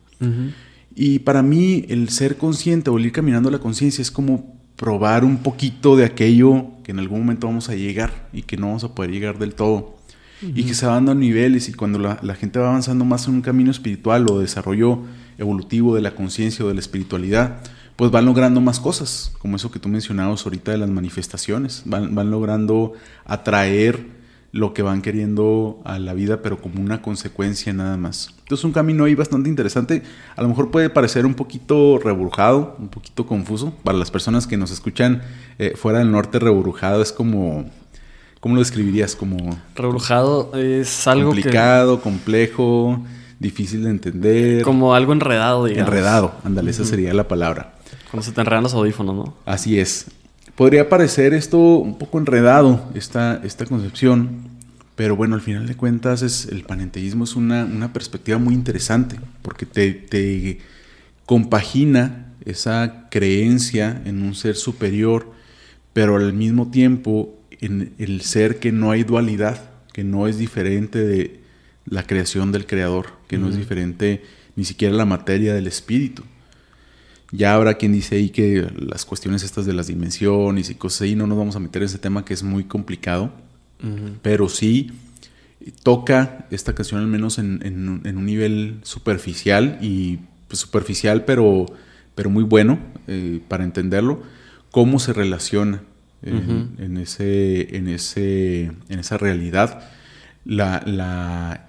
Y 0.95 1.19
para 1.19 1.43
mí 1.43 1.85
el 1.89 2.07
ser 2.07 2.37
consciente 2.37 2.89
o 2.89 2.97
el 2.97 3.07
ir 3.07 3.11
caminando 3.11 3.51
la 3.51 3.59
conciencia 3.59 4.01
es 4.01 4.11
como 4.11 4.62
probar 4.75 5.23
un 5.23 5.37
poquito 5.37 5.95
de 5.95 6.05
aquello 6.05 6.67
que 6.83 6.91
en 6.91 6.99
algún 6.99 7.19
momento 7.19 7.47
vamos 7.47 7.69
a 7.69 7.75
llegar 7.75 8.27
y 8.33 8.43
que 8.43 8.57
no 8.57 8.67
vamos 8.67 8.83
a 8.83 8.93
poder 8.93 9.11
llegar 9.11 9.39
del 9.39 9.55
todo. 9.55 9.95
Y 10.41 10.65
que 10.65 10.73
se 10.73 10.85
van 10.85 11.05
dando 11.05 11.21
niveles 11.21 11.69
y 11.69 11.73
cuando 11.73 11.99
la, 11.99 12.35
gente 12.35 12.59
va 12.59 12.67
avanzando 12.67 13.05
más 13.05 13.29
en 13.29 13.35
un 13.35 13.41
camino 13.41 13.71
espiritual 13.71 14.29
o 14.29 14.39
desarrollo 14.39 14.99
evolutivo 15.37 15.95
de 15.95 16.01
la 16.01 16.15
conciencia 16.15 16.65
o 16.65 16.67
de 16.67 16.73
la 16.73 16.81
espiritualidad, 16.81 17.61
pues 17.95 18.11
van 18.11 18.25
logrando 18.25 18.59
más 18.59 18.81
cosas, 18.81 19.31
como 19.39 19.55
eso 19.55 19.71
que 19.71 19.79
tú 19.79 19.87
mencionabas 19.87 20.43
ahorita 20.43 20.71
de 20.71 20.79
las 20.79 20.89
manifestaciones, 20.89 21.83
van, 21.85 22.13
van 22.13 22.29
logrando 22.29 22.91
atraer 23.23 24.05
lo 24.53 24.75
que 24.75 24.83
van 24.83 25.01
queriendo 25.01 25.81
a 25.83 25.97
la 25.97 26.13
vida, 26.13 26.43
pero 26.43 26.61
como 26.61 26.79
una 26.79 27.01
consecuencia 27.01 27.73
nada 27.73 27.97
más. 27.97 28.29
Entonces 28.41 28.63
un 28.63 28.71
camino 28.71 29.03
ahí 29.03 29.15
bastante 29.15 29.49
interesante. 29.49 30.03
A 30.35 30.43
lo 30.43 30.47
mejor 30.47 30.69
puede 30.69 30.91
parecer 30.91 31.25
un 31.25 31.33
poquito 31.33 31.97
reburjado, 31.97 32.75
un 32.77 32.89
poquito 32.89 33.25
confuso. 33.25 33.73
Para 33.83 33.97
las 33.97 34.11
personas 34.11 34.45
que 34.45 34.55
nos 34.55 34.69
escuchan 34.69 35.23
eh, 35.57 35.73
fuera 35.75 35.99
del 35.99 36.11
norte, 36.11 36.37
reburjado 36.37 37.01
es 37.01 37.11
como... 37.11 37.65
¿Cómo 38.39 38.53
lo 38.53 38.61
describirías? 38.61 39.15
Como... 39.15 39.59
Reburjado 39.73 40.51
es 40.53 41.07
algo 41.07 41.31
complicado, 41.31 41.99
complejo, 42.01 43.03
difícil 43.39 43.85
de 43.85 43.89
entender. 43.89 44.61
Como 44.61 44.93
algo 44.93 45.13
enredado, 45.13 45.65
digamos. 45.65 45.89
Enredado, 45.89 46.35
ándale, 46.43 46.69
esa 46.69 46.85
sería 46.85 47.11
la 47.15 47.27
palabra. 47.27 47.73
Cuando 48.11 48.23
se 48.23 48.31
te 48.33 48.41
enredan 48.41 48.61
los 48.61 48.75
audífonos, 48.75 49.15
¿no? 49.15 49.33
Así 49.45 49.79
es. 49.79 50.11
Podría 50.55 50.87
parecer 50.87 51.33
esto 51.33 51.57
un 51.57 51.97
poco 51.97 52.19
enredado, 52.19 52.87
esta, 52.93 53.41
esta 53.43 53.65
concepción, 53.65 54.53
pero 54.95 55.15
bueno, 55.15 55.33
al 55.33 55.41
final 55.41 55.65
de 55.65 55.75
cuentas 55.75 56.21
es, 56.21 56.45
el 56.45 56.63
panenteísmo 56.63 57.23
es 57.23 57.35
una, 57.35 57.91
perspectiva 57.91 58.37
muy 58.37 58.53
interesante, 58.53 59.19
porque 59.41 59.65
te, 59.65 60.59
compagina 61.25 62.33
esa 62.45 63.07
creencia 63.09 64.01
en 64.05 64.21
un 64.21 64.35
ser 64.35 64.55
superior, 64.55 65.31
pero 65.91 66.17
al 66.17 66.33
mismo 66.33 66.69
tiempo 66.69 67.35
en 67.59 67.93
el 67.97 68.21
ser 68.21 68.59
que 68.59 68.71
no 68.71 68.91
hay 68.91 69.03
dualidad, 69.03 69.71
que 69.91 70.03
no 70.03 70.27
es 70.27 70.37
diferente 70.37 70.99
de 70.99 71.39
la 71.85 72.05
creación 72.05 72.51
del 72.51 72.67
creador, 72.67 73.07
que 73.27 73.39
no 73.39 73.49
es 73.49 73.57
diferente 73.57 74.23
ni 74.55 74.65
siquiera 74.65 74.93
la 74.93 75.05
materia 75.05 75.55
del 75.55 75.65
espíritu. 75.65 76.23
Ya 77.35 77.55
habrá 77.55 77.73
quien 77.73 77.93
dice 77.93 78.15
ahí 78.15 78.29
que 78.29 78.71
las 78.77 79.05
cuestiones 79.05 79.41
estas 79.41 79.65
de 79.65 79.73
las 79.73 79.87
dimensiones 79.87 80.69
y 80.69 80.75
cosas 80.75 81.01
ahí, 81.01 81.15
no 81.15 81.25
nos 81.25 81.35
vamos 81.35 81.55
a 81.55 81.59
meter 81.59 81.81
en 81.81 81.87
ese 81.87 81.97
tema 81.97 82.23
que 82.23 82.35
es 82.35 82.43
muy 82.43 82.65
complicado, 82.65 83.31
pero 84.21 84.49
sí 84.49 84.91
toca 85.81 86.45
esta 86.51 86.75
canción 86.75 87.01
al 87.01 87.07
menos 87.07 87.39
en, 87.39 87.63
un 88.05 88.25
nivel 88.25 88.79
superficial 88.83 89.79
y 89.81 90.19
pues, 90.47 90.59
superficial 90.59 91.25
pero, 91.25 91.65
pero 92.13 92.29
muy 92.29 92.43
bueno 92.43 92.77
eh, 93.07 93.41
para 93.47 93.63
entenderlo, 93.63 94.21
cómo 94.69 94.99
se 94.99 95.11
relaciona 95.11 95.81
en, 96.21 96.97
ese, 96.97 97.75
en, 97.75 97.87
ese, 97.87 98.65
en 98.89 98.99
esa 98.99 99.17
realidad 99.17 99.89
la, 100.45 100.83
la, 100.85 101.67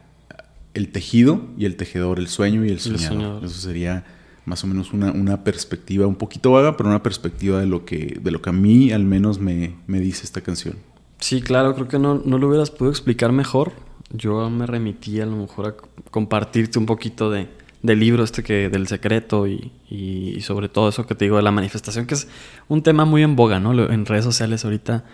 el 0.75 0.91
tejido 0.91 1.49
y 1.57 1.65
el 1.65 1.77
tejedor, 1.77 2.19
el 2.19 2.29
sueño 2.29 2.67
y 2.67 2.69
el 2.69 2.81
soñador. 2.81 3.45
Eso 3.45 3.59
sería 3.59 4.05
más 4.47 4.63
o 4.63 4.67
menos 4.67 4.93
una, 4.93 5.45
perspectiva 5.45 6.07
un 6.07 6.17
poquito 6.17 6.53
vaga, 6.53 6.77
pero 6.77 6.89
una 6.89 7.03
perspectiva 7.03 7.61
de 7.61 7.67
lo 7.67 7.85
que, 7.85 8.19
de 8.21 8.31
lo 8.31 8.43
que 8.43 8.51
a 8.51 8.53
mí 8.53 8.93
al 8.93 9.05
menos 9.05 9.39
me, 9.41 9.75
dice 9.87 10.25
esta 10.25 10.41
canción. 10.41 10.77
Sí, 11.19 11.41
claro, 11.41 11.75
creo 11.75 11.89
que 11.89 11.99
no, 11.99 12.17
lo 12.17 12.49
hubieras 12.49 12.71
podido 12.71 12.91
explicar 12.91 13.33
mejor. 13.33 13.73
Yo 14.11 14.51
me 14.51 14.67
remití 14.67 15.21
a 15.21 15.27
lo 15.27 15.37
mejor 15.37 15.67
a 15.67 15.75
compartirte 16.11 16.79
un 16.79 16.87
poquito 16.87 17.31
de, 17.31 17.49
del 17.83 18.01
libro 18.01 18.23
este 18.23 18.43
que 18.43 18.69
del 18.69 18.87
secreto 18.87 19.47
y, 19.47 19.73
y, 19.89 20.41
sobre 20.43 20.69
todo 20.69 20.91
eso 20.91 21.07
que 21.07 21.15
te 21.15 21.25
digo 21.25 21.37
de 21.37 21.43
la 21.43 21.51
manifestación, 21.51 22.07
que 22.07 22.15
es 22.15 22.29
un 22.69 22.83
tema 22.83 23.07
muy 23.07 23.23
en 23.23 23.37
boga, 23.37 23.61
¿no? 23.61 23.73
En 23.89 24.05
redes 24.05 24.25
sociales 24.25 24.65
ahorita 24.65 25.05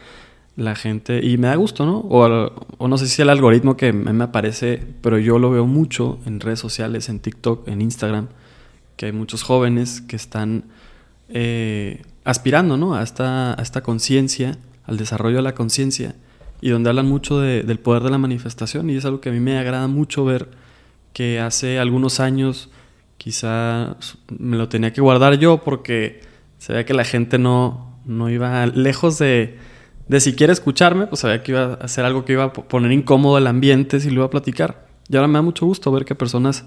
la 0.57 0.75
gente, 0.75 1.25
y 1.25 1.39
me 1.39 1.47
da 1.47 1.55
gusto, 1.55 1.87
¿no? 1.87 1.99
O, 1.99 2.53
o 2.79 2.89
no 2.89 2.99
sé 2.99 3.07
si 3.07 3.23
el 3.23 3.31
algoritmo 3.31 3.77
que 3.77 3.93
me 3.93 4.25
aparece, 4.25 4.83
pero 5.01 5.19
yo 5.19 5.39
lo 5.39 5.51
veo 5.51 5.67
mucho 5.67 6.19
en 6.27 6.41
redes 6.41 6.59
sociales, 6.59 7.09
en 7.09 7.21
TikTok, 7.21 7.69
en 7.69 7.81
Instagram, 7.81 8.29
que 9.01 9.07
hay 9.07 9.13
muchos 9.13 9.43
jóvenes 9.45 10.03
que 10.03 10.15
están 10.15 10.65
eh, 11.31 12.03
aspirando 12.23 12.77
¿no? 12.77 12.95
a 12.95 13.03
esta, 13.03 13.59
a 13.59 13.63
esta 13.63 13.81
conciencia, 13.81 14.59
al 14.85 14.99
desarrollo 14.99 15.37
de 15.37 15.43
la 15.43 15.55
conciencia, 15.55 16.17
y 16.61 16.69
donde 16.69 16.91
hablan 16.91 17.09
mucho 17.09 17.41
del 17.41 17.79
poder 17.79 18.03
de 18.03 18.11
la 18.11 18.19
manifestación, 18.19 18.91
y 18.91 18.97
es 18.97 19.07
algo 19.07 19.23
que 19.23 19.31
a 19.31 19.33
mí 19.33 19.41
me 19.41 19.59
agrada 19.59 19.87
mucho 19.87 20.27
ver 20.27 20.51
que 21.15 21.41
hace 21.41 21.79
algunos 21.79 22.21
años 22.21 22.69
quizá 23.17 23.97
me 24.39 24.59
lo 24.59 24.69
tenía 24.69 24.93
que 24.93 25.01
guardar 25.01 25.39
yo 25.39 25.63
porque 25.65 26.21
se 26.59 26.75
veía 26.75 26.85
que 26.85 26.93
la 26.93 27.05
gente 27.05 27.39
no, 27.39 27.99
no 28.05 28.29
iba 28.29 28.67
lejos 28.67 29.19
de, 29.19 29.57
de 30.09 30.21
siquiera 30.21 30.53
escucharme, 30.53 31.07
pues 31.07 31.23
sabía 31.23 31.43
que 31.43 31.53
iba 31.53 31.63
a 31.63 31.75
hacer 31.77 32.05
algo 32.05 32.27
que 32.27 32.35
iba 32.35 32.45
a 32.45 32.53
poner 32.53 32.93
incómodo 32.93 33.39
el 33.39 33.47
ambiente 33.47 33.99
si 33.99 34.11
lo 34.11 34.17
iba 34.17 34.27
a 34.27 34.31
platicar. 34.31 34.89
Y 35.09 35.17
ahora 35.17 35.27
me 35.27 35.39
da 35.39 35.43
mucho 35.43 35.65
gusto 35.65 35.91
ver 35.91 36.05
que 36.05 36.15
personas 36.15 36.67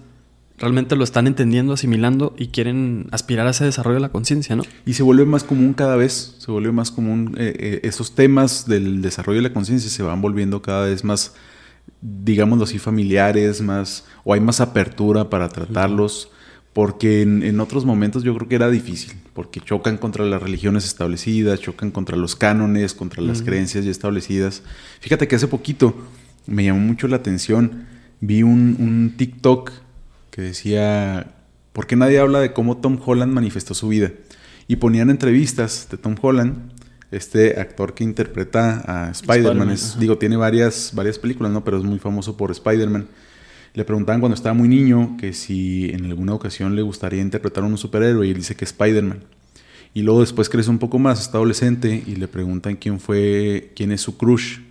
realmente 0.58 0.96
lo 0.96 1.04
están 1.04 1.28
entendiendo, 1.28 1.74
asimilando 1.74 2.34
y 2.38 2.48
quieren 2.48 3.08
aspirar 3.12 3.48
a 3.48 3.52
ese 3.52 3.66
desarrollo 3.66 3.96
de 3.96 4.02
la 4.02 4.10
conciencia, 4.10 4.56
¿no? 4.56 4.63
Y 4.86 4.94
se 4.94 5.04
vuelve 5.04 5.26
más 5.26 5.44
común 5.44 5.74
cada 5.74 5.96
vez, 5.96 6.36
se 6.38 6.52
vuelve 6.52 6.72
más 6.72 6.92
común, 6.92 7.36
eh, 7.38 7.54
eh, 7.58 7.80
esos 7.84 8.16
temas 8.16 8.68
del 8.68 9.02
desarrollo 9.02 9.38
de 9.38 9.50
la 9.50 9.54
conciencia 9.54 9.89
se 9.89 10.04
van 10.04 10.22
volviendo 10.22 10.62
cada 10.62 10.86
vez 10.86 11.04
más, 11.04 11.34
digámoslo 12.02 12.66
así, 12.66 12.80
familiares, 12.80 13.62
más, 13.62 14.06
o 14.24 14.34
hay 14.34 14.39
más 14.39 14.62
apertura 14.62 15.30
para 15.30 15.50
tratarlos, 15.50 16.30
porque 16.74 17.22
en, 17.22 17.60
otros 17.60 17.86
momentos 17.86 18.24
yo 18.24 18.34
creo 18.36 18.48
que 18.48 18.56
era 18.56 18.70
difícil, 18.70 19.13
porque 19.34 19.60
chocan 19.60 19.98
contra 19.98 20.26
las 20.26 20.42
religiones 20.42 20.86
establecidas, 20.86 21.60
chocan 21.60 21.92
contra 21.92 22.18
los 22.18 22.36
cánones, 22.36 22.96
contra 22.96 23.22
las 23.22 23.44
creencias 23.44 23.86
ya 23.86 23.92
establecidas. 23.92 24.63
Fíjate 25.00 25.28
que 25.28 25.36
hace 25.36 25.48
poquito 25.48 25.94
me 26.48 26.63
llamó 26.63 26.80
mucho 26.80 27.08
la 27.08 27.18
atención, 27.18 27.86
vi 28.22 28.42
un, 28.42 28.76
un 28.80 29.13
TikTok 29.16 29.83
que 30.34 30.41
decía, 30.41 31.28
¿por 31.74 31.86
qué 31.86 31.96
nadie 31.96 32.17
habla 32.17 32.39
de 32.39 32.54
cómo 32.54 32.78
Tom 32.78 33.00
Holland 33.06 33.32
manifestó 33.32 33.76
su 33.76 33.88
vida? 33.88 34.12
Y 34.67 34.78
ponían 34.78 35.12
entrevistas 35.12 35.88
de 35.91 35.98
Tom 35.98 36.15
Holland, 36.19 36.72
este 37.12 37.60
actor 37.60 37.93
que 37.93 38.04
interpreta 38.04 38.84
a 38.88 39.12
Spider-Man. 39.12 39.78
digo, 40.00 40.17
tiene 40.17 40.36
varias, 40.36 40.91
varias 40.96 41.19
películas, 41.19 41.52
¿no? 41.52 41.63
Pero 41.63 41.78
es 41.78 41.84
muy 41.84 42.00
famoso 42.00 42.36
por 42.36 42.50
Spider-Man. 42.50 43.06
Le 43.76 43.86
preguntaban 43.86 44.22
cuando 44.22 44.34
estaba 44.34 44.56
muy 44.56 44.67
niño 44.67 45.17
que 45.19 45.34
si 45.34 45.91
en 45.91 46.06
alguna 46.06 46.34
ocasión 46.34 46.76
le 46.76 46.82
gustaría 46.82 47.22
interpretar 47.22 47.63
a 47.63 47.67
un 47.67 47.78
superhéroe 47.78 48.26
y 48.26 48.32
él 48.32 48.38
dice 48.38 48.56
que 48.56 48.65
Spider-Man. 48.65 49.19
Y 49.93 50.02
luego 50.02 50.22
después 50.22 50.50
crece 50.50 50.72
un 50.72 50.80
poco 50.80 50.98
más, 50.98 51.22
está 51.22 51.38
adolescente 51.38 52.04
y 52.08 52.15
le 52.15 52.28
preguntan 52.28 52.76
quién 52.76 53.00
fue, 53.00 53.72
quién 53.76 53.91
es 53.91 54.02
su 54.02 54.17
crush 54.17 54.62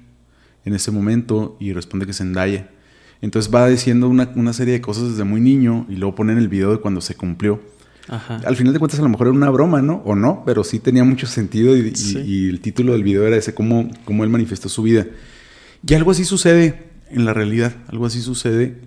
en 0.64 0.74
ese 0.74 0.90
momento 0.90 1.56
y 1.60 1.72
responde 1.72 2.04
que 2.04 2.10
es 2.10 2.18
Zendaya. 2.18 2.68
Entonces 3.22 3.54
va 3.54 3.68
diciendo 3.68 4.08
una, 4.08 4.52
serie 4.52 4.74
de 4.74 4.80
cosas 4.80 5.10
desde 5.10 5.22
muy 5.22 5.40
niño 5.40 5.86
y 5.88 5.94
luego 5.94 6.16
ponen 6.16 6.38
el 6.38 6.48
video 6.48 6.72
de 6.72 6.78
cuando 6.78 7.00
se 7.00 7.14
cumplió. 7.14 7.62
Al 8.08 8.56
final 8.56 8.72
de 8.72 8.80
cuentas 8.80 8.98
a 8.98 9.02
lo 9.02 9.08
mejor 9.08 9.28
era 9.28 9.36
una 9.36 9.48
broma, 9.48 9.80
¿no? 9.80 10.02
O 10.04 10.16
no, 10.16 10.42
pero 10.44 10.64
sí 10.64 10.80
tenía 10.80 11.04
mucho 11.04 11.28
sentido 11.28 11.76
y, 11.76 12.48
el 12.50 12.60
título 12.60 12.92
del 12.92 13.04
video 13.04 13.24
era 13.24 13.36
ese, 13.36 13.54
cómo, 13.54 13.88
cómo 14.04 14.24
él 14.24 14.30
manifestó 14.30 14.68
su 14.68 14.82
vida. 14.82 15.06
Y 15.86 15.94
algo 15.94 16.10
así 16.10 16.24
sucede 16.24 16.82
en 17.10 17.24
la 17.24 17.32
realidad, 17.32 17.76
algo 17.86 18.06
así 18.06 18.20
sucede. 18.20 18.80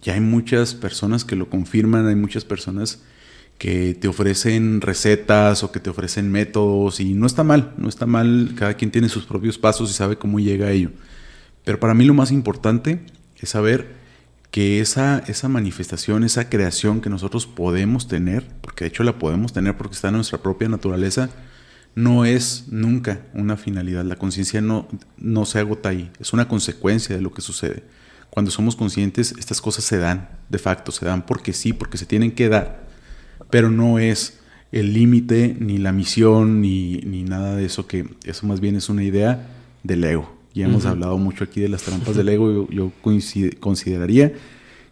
Ya 0.00 0.14
hay 0.14 0.20
muchas 0.20 0.74
personas 0.74 1.24
que 1.24 1.34
lo 1.34 1.50
confirman, 1.50 2.06
hay 2.06 2.14
muchas 2.14 2.44
personas 2.44 3.02
que 3.58 3.94
te 3.94 4.06
ofrecen 4.06 4.80
recetas 4.80 5.64
o 5.64 5.72
que 5.72 5.80
te 5.80 5.90
ofrecen 5.90 6.30
métodos 6.30 7.00
y 7.00 7.14
no 7.14 7.26
está 7.26 7.42
mal, 7.42 7.72
no 7.78 7.88
está 7.88 8.06
mal, 8.06 8.52
cada 8.56 8.74
quien 8.74 8.92
tiene 8.92 9.08
sus 9.08 9.24
propios 9.24 9.58
pasos 9.58 9.90
y 9.90 9.94
sabe 9.94 10.16
cómo 10.16 10.38
llega 10.38 10.66
a 10.66 10.70
ello. 10.70 10.90
Pero 11.64 11.80
para 11.80 11.94
mí 11.94 12.04
lo 12.04 12.14
más 12.14 12.30
importante 12.30 13.00
es 13.40 13.50
saber 13.50 13.94
que 14.50 14.80
esa, 14.80 15.18
esa 15.26 15.48
manifestación, 15.48 16.24
esa 16.24 16.48
creación 16.48 17.00
que 17.00 17.10
nosotros 17.10 17.46
podemos 17.46 18.08
tener, 18.08 18.46
porque 18.60 18.84
de 18.84 18.88
hecho 18.88 19.04
la 19.04 19.18
podemos 19.18 19.52
tener 19.52 19.76
porque 19.76 19.94
está 19.94 20.08
en 20.08 20.14
nuestra 20.14 20.38
propia 20.38 20.68
naturaleza, 20.68 21.28
no 21.94 22.24
es 22.24 22.66
nunca 22.68 23.22
una 23.34 23.56
finalidad. 23.56 24.04
La 24.04 24.16
conciencia 24.16 24.60
no, 24.60 24.86
no 25.16 25.46
se 25.46 25.58
agota 25.58 25.88
ahí, 25.88 26.10
es 26.20 26.32
una 26.32 26.48
consecuencia 26.48 27.16
de 27.16 27.22
lo 27.22 27.32
que 27.32 27.42
sucede. 27.42 27.82
Cuando 28.30 28.50
somos 28.50 28.76
conscientes, 28.76 29.34
estas 29.38 29.60
cosas 29.60 29.84
se 29.84 29.98
dan, 29.98 30.28
de 30.48 30.58
facto, 30.58 30.92
se 30.92 31.06
dan 31.06 31.24
porque 31.24 31.52
sí, 31.52 31.72
porque 31.72 31.96
se 31.96 32.06
tienen 32.06 32.32
que 32.32 32.48
dar, 32.48 32.86
pero 33.50 33.70
no 33.70 33.98
es 33.98 34.40
el 34.72 34.92
límite, 34.92 35.56
ni 35.58 35.78
la 35.78 35.92
misión, 35.92 36.60
ni, 36.60 36.98
ni, 36.98 37.22
nada 37.22 37.56
de 37.56 37.64
eso, 37.64 37.86
que 37.86 38.06
eso 38.24 38.46
más 38.46 38.60
bien 38.60 38.76
es 38.76 38.88
una 38.88 39.02
idea 39.02 39.48
del 39.82 40.04
ego. 40.04 40.35
Ya 40.56 40.64
hemos 40.64 40.86
hablado 40.86 41.18
mucho 41.18 41.44
aquí 41.44 41.60
de 41.60 41.68
las 41.68 41.82
trampas 41.82 42.16
del 42.16 42.30
ego. 42.30 42.66
Yo, 42.70 42.90
consideraría 43.60 44.32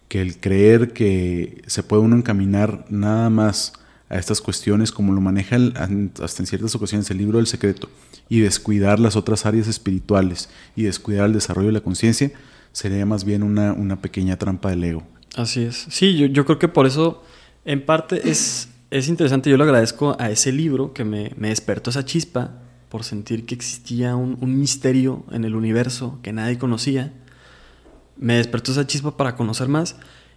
que 0.09 0.21
el 0.21 0.39
creer 0.39 0.93
que 0.93 1.63
se 1.67 1.83
puede 1.83 2.03
uno 2.03 2.17
encaminar 2.17 2.85
nada 2.91 3.31
más 3.31 3.73
a 4.11 4.19
estas 4.19 4.43
cuestiones 4.43 4.93
como 4.93 5.15
lo 5.15 5.23
maneja 5.23 5.57
hasta 5.57 6.43
en 6.43 6.47
ciertas 6.47 6.75
ocasiones 6.75 7.11
el 7.11 7.17
libro 7.17 7.39
del 7.39 7.47
secreto 7.47 7.89
y 8.29 8.41
descuidar 8.41 9.01
las 9.01 9.17
otras 9.17 9.47
áreas 9.47 9.67
espirituales 9.67 10.51
y 10.77 10.83
descuidar 10.83 11.25
el 11.25 11.33
desarrollo 11.33 11.69
de 11.69 11.73
la 11.73 11.81
conciencia 11.81 12.31
sería 12.73 13.07
más 13.07 13.25
bien 13.25 13.43
una, 13.43 13.73
una, 13.73 14.03
pequeña 14.03 14.37
trampa 14.37 14.69
del 14.69 14.85
ego. 14.85 15.03
Así 15.35 15.63
es. 15.63 15.87
Sí, 15.89 16.15
yo, 16.15 16.27
yo 16.27 16.45
creo 16.45 16.59
que 16.59 16.69
por 16.69 16.87
eso 16.87 17.25
en 17.65 17.87
parte 17.87 18.29
es, 18.29 18.69
es 18.91 19.09
interesante, 19.09 19.49
yo 19.49 19.57
le 19.57 19.65
agradezco 19.65 20.15
a 20.19 20.31
ese 20.31 20.53
libro 20.53 20.93
que 20.93 21.05
me, 21.05 21.33
me 21.39 21.49
despertó 21.49 21.89
esa 21.89 22.05
chispa 22.05 22.61
por 22.95 23.03
sentir 23.03 23.45
que 23.45 23.57
existía 23.57 24.15
un, 24.15 24.39
misterio 24.41 25.25
en 25.33 25.45
el 25.45 25.57
universo 25.57 26.21
que 26.23 26.33
nadie 26.33 26.59
conocía. 26.59 27.13
Me 28.17 28.37
despertó 28.37 28.71
esa 28.71 28.87
chispa 28.87 29.17
para 29.17 29.35
conocer 29.35 29.67
más 29.67 29.97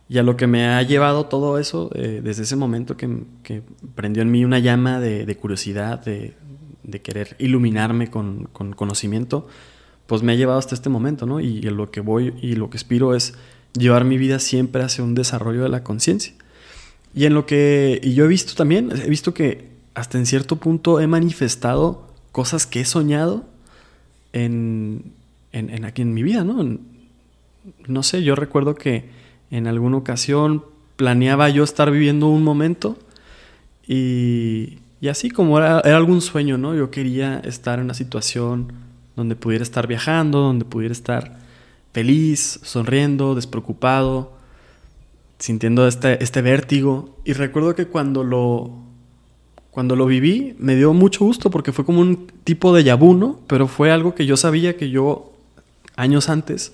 y 0.10 0.18
a 0.18 0.24
lo 0.24 0.38
que 0.38 0.48
me 0.48 0.66
ha 0.66 0.82
llevado 0.82 1.28
todo 1.28 1.60
eso 1.60 1.92
eh, 1.94 2.20
desde 2.24 2.42
ese 2.42 2.56
momento 2.56 2.98
que, 2.98 3.62
prendió 3.94 4.24
en 4.24 4.32
mí 4.32 4.44
una 4.44 4.58
llama 4.58 5.00
de, 5.00 5.38
curiosidad, 5.38 6.04
de, 6.04 6.34
querer 7.04 7.36
iluminarme 7.38 8.10
con, 8.10 8.46
con, 8.46 8.74
conocimiento, 8.74 9.48
pues 10.08 10.24
me 10.24 10.32
ha 10.32 10.36
llevado 10.36 10.58
hasta 10.58 10.74
este 10.74 10.90
momento, 10.90 11.28
¿no? 11.28 11.40
Y, 11.40 11.62
lo 11.62 11.92
que 11.92 12.02
voy 12.02 12.34
y 12.42 12.56
lo 12.56 12.72
que 12.72 12.78
aspiro 12.78 13.14
es 13.14 13.36
llevar 13.74 14.04
mi 14.04 14.18
vida 14.18 14.40
siempre 14.40 14.82
hacia 14.82 15.04
un 15.04 15.14
desarrollo 15.14 15.62
de 15.62 15.70
la 15.70 15.84
conciencia. 15.84 16.34
Y 17.14 17.26
en 17.26 17.36
lo 17.36 17.46
que 17.46 18.02
y 18.02 18.16
yo 18.16 18.26
he 18.26 18.28
visto 18.28 18.56
también, 18.56 18.92
he 18.92 19.10
visto 19.10 19.36
que 19.36 19.70
hasta 19.94 20.18
en 20.18 20.26
cierto 20.26 20.56
punto 20.56 21.00
he 21.00 21.06
manifestado 21.06 22.07
cosas 22.38 22.68
que 22.68 22.82
he 22.82 22.86
soñado 22.86 23.46
en, 24.32 25.12
en, 25.54 25.86
aquí 25.86 26.04
en 26.04 26.14
mi 26.14 26.22
vida, 26.22 26.44
¿no? 26.44 26.78
no 27.88 28.04
sé, 28.04 28.22
yo 28.22 28.36
recuerdo 28.36 28.76
que 28.76 29.10
en 29.50 29.66
alguna 29.66 29.98
ocasión 29.98 30.64
planeaba 30.98 31.50
yo 31.50 31.64
estar 31.64 31.90
viviendo 31.90 32.28
un 32.28 32.44
momento 32.44 32.96
y, 33.88 34.78
y 35.02 35.08
así 35.08 35.32
como 35.32 35.58
era, 35.58 35.82
era, 35.84 35.98
algún 35.98 36.22
sueño, 36.22 36.60
¿no? 36.60 36.76
Yo 36.76 36.92
quería 36.92 37.40
estar 37.40 37.80
en 37.80 37.86
una 37.86 37.96
situación 37.96 38.72
donde 39.16 39.36
pudiera 39.36 39.64
estar 39.64 39.88
viajando, 39.88 40.38
donde 40.42 40.64
pudiera 40.64 40.92
estar 40.92 41.40
feliz, 41.92 42.60
sonriendo, 42.62 43.34
despreocupado, 43.34 44.38
sintiendo 45.40 45.88
este, 45.88 46.24
este 46.24 46.44
vértigo. 46.44 47.18
Y 47.26 47.34
recuerdo 47.34 47.74
que 47.74 47.88
cuando 47.88 48.24
lo, 48.24 48.87
cuando 49.72 49.96
lo 49.96 50.06
viví 50.06 50.56
me 50.60 50.76
dio 50.76 50.94
mucho 50.94 51.26
gusto 51.26 51.52
porque 51.52 51.72
fue 51.72 51.86
como 51.86 52.02
un 52.02 52.28
tipo 52.44 52.74
de 52.74 52.84
yabuno, 52.84 53.40
pero 53.48 53.68
fue 53.68 53.92
algo 53.92 54.16
que 54.16 54.26
yo 54.26 54.38
sabía 54.38 54.76
que 54.76 54.90
yo 54.90 55.34
años 55.96 56.30
antes 56.30 56.74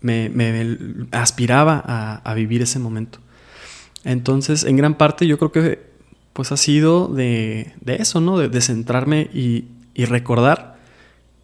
me, 0.00 0.78
aspiraba 1.12 2.20
a, 2.22 2.34
vivir 2.34 2.62
ese 2.62 2.78
momento. 2.78 3.18
Entonces, 4.04 4.64
en 4.64 4.76
gran 4.76 4.96
parte 4.96 5.26
yo 5.26 5.38
creo 5.38 5.50
que 5.50 5.94
pues 6.34 6.52
ha 6.52 6.56
sido 6.56 7.08
de, 7.08 7.72
eso, 7.86 8.20
¿no? 8.20 8.38
De, 8.38 8.60
centrarme 8.60 9.30
y, 9.32 9.64
recordar 10.06 10.76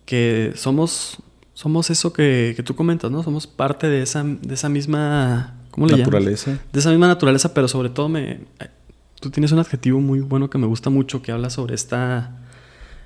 que 0.04 0.52
somos, 0.56 1.18
somos 1.54 1.88
eso 1.90 2.12
que, 2.12 2.60
tú 2.64 2.74
comentas, 2.74 3.10
¿no? 3.10 3.22
Somos 3.22 3.46
parte 3.46 3.88
de 3.88 4.02
esa, 4.02 4.24
de 4.24 4.54
esa 4.54 4.68
misma... 4.68 5.56
¿Cómo 5.70 5.86
le 5.86 5.96
naturaleza. 5.96 6.58
De 6.72 6.80
esa 6.80 6.90
misma 6.90 7.06
naturaleza, 7.06 7.54
pero 7.54 7.68
sobre 7.68 7.90
todo 7.90 8.08
me, 8.08 8.40
Tú 9.20 9.30
tienes 9.30 9.52
un 9.52 9.58
adjetivo 9.58 10.00
muy 10.00 10.20
bueno 10.20 10.48
que 10.50 10.58
me 10.58 10.66
gusta 10.66 10.90
mucho 10.90 11.22
que 11.22 11.32
habla 11.32 11.50
sobre 11.50 11.74
esta... 11.74 12.36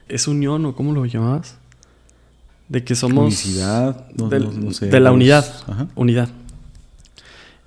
¿Es 0.08 0.28
unión 0.28 0.64
o 0.66 0.74
cómo 0.74 0.92
lo 0.92 1.04
llamabas? 1.06 1.56
De 2.68 2.84
que 2.84 2.94
somos... 2.94 3.24
Unicidad, 3.24 4.06
de 4.10 5.00
la 5.00 5.12
unidad. 5.12 5.44
Unidad. 5.94 6.28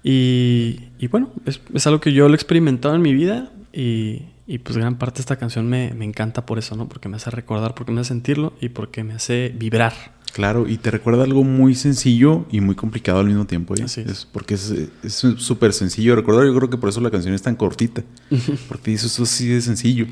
Y, 0.04 0.80
y 1.00 1.08
bueno, 1.08 1.32
es, 1.46 1.60
es, 1.74 1.86
algo 1.88 2.00
que 2.00 2.14
yo 2.14 2.28
lo 2.28 2.34
he 2.34 2.36
experimentado 2.36 2.96
en 2.96 3.02
mi 3.02 3.14
vida 3.14 3.52
y, 3.74 4.22
y 4.46 4.60
pues 4.60 4.78
gran 4.78 4.98
parte 4.98 5.18
de 5.18 5.22
esta 5.22 5.36
canción 5.36 5.68
me, 5.68 5.94
me, 5.94 6.06
encanta 6.06 6.46
por 6.46 6.60
eso, 6.60 6.78
¿no? 6.78 6.88
Porque 6.88 7.10
me 7.10 7.18
hace 7.18 7.30
recordar, 7.30 7.76
porque 7.76 7.92
me 7.92 8.00
hace 8.00 8.10
sentirlo 8.10 8.54
y 8.62 8.70
porque 8.70 9.04
me 9.04 9.14
hace 9.14 9.54
vibrar. 9.54 10.17
Claro, 10.38 10.68
y 10.68 10.78
te 10.78 10.92
recuerda 10.92 11.24
algo 11.24 11.44
muy 11.44 11.74
sencillo 11.74 12.46
y 12.52 12.62
muy 12.62 12.76
complicado 12.76 13.18
al 13.18 13.26
mismo 13.26 13.48
tiempo. 13.48 13.74
¿eh? 13.74 13.84
es. 13.84 14.28
Porque 14.32 14.54
es 14.54 14.72
súper 15.12 15.74
sencillo 15.74 16.12
de 16.12 16.18
recordar. 16.18 16.46
Yo 16.46 16.56
creo 16.56 16.70
que 16.70 16.78
por 16.78 16.90
eso 16.90 17.02
la 17.02 17.10
canción 17.10 17.34
es 17.34 17.42
tan 17.42 17.56
cortita. 17.56 18.04
porque 18.68 18.94
eso, 18.94 19.08
eso 19.08 19.26
sí 19.26 19.52
es 19.52 19.64
sencillo. 19.64 20.06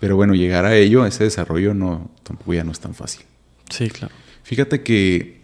Pero 0.00 0.16
bueno, 0.16 0.34
llegar 0.34 0.64
a 0.64 0.74
ello, 0.74 1.04
a 1.04 1.08
ese 1.08 1.22
desarrollo, 1.22 1.72
no, 1.72 2.10
tampoco 2.24 2.52
ya 2.52 2.64
no 2.64 2.72
es 2.72 2.80
tan 2.80 2.96
fácil. 2.96 3.24
Sí, 3.68 3.88
claro. 3.90 4.12
Fíjate 4.42 4.82
que 4.82 5.42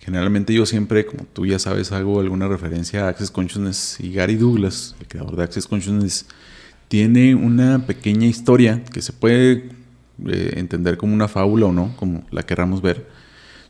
generalmente 0.00 0.52
yo 0.52 0.66
siempre, 0.66 1.06
como 1.06 1.22
tú 1.22 1.46
ya 1.46 1.60
sabes, 1.60 1.92
hago 1.92 2.18
alguna 2.18 2.48
referencia 2.48 3.04
a 3.04 3.10
Access 3.10 3.30
Consciousness 3.30 3.98
y 4.00 4.12
Gary 4.12 4.34
Douglas, 4.34 4.96
el 4.98 5.06
creador 5.06 5.36
de 5.36 5.44
Access 5.44 5.68
Consciousness, 5.68 6.26
tiene 6.88 7.36
una 7.36 7.86
pequeña 7.86 8.26
historia 8.26 8.82
que 8.82 9.00
se 9.00 9.12
puede 9.12 9.70
eh, 10.26 10.54
entender 10.56 10.96
como 10.96 11.14
una 11.14 11.28
fábula 11.28 11.66
o 11.66 11.72
no, 11.72 11.94
como 11.96 12.26
la 12.32 12.42
querramos 12.42 12.82
ver 12.82 13.13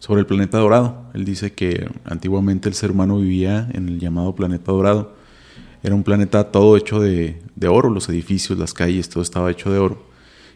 sobre 0.05 0.21
el 0.21 0.27
planeta 0.27 0.59
dorado. 0.59 1.07
Él 1.15 1.25
dice 1.25 1.55
que 1.55 1.89
antiguamente 2.05 2.69
el 2.69 2.75
ser 2.75 2.91
humano 2.91 3.17
vivía 3.17 3.71
en 3.73 3.89
el 3.89 3.99
llamado 3.99 4.35
planeta 4.35 4.71
dorado. 4.71 5.15
Era 5.83 5.95
un 5.95 6.03
planeta 6.03 6.53
todo 6.53 6.77
hecho 6.77 7.01
de, 7.01 7.41
oro, 7.67 7.89
los 7.89 8.11
edificios, 8.11 8.59
las 8.59 8.75
calles, 8.75 9.09
todo 9.09 9.23
estaba 9.23 9.51
hecho 9.51 9.73
de 9.73 9.79
oro. 9.79 10.05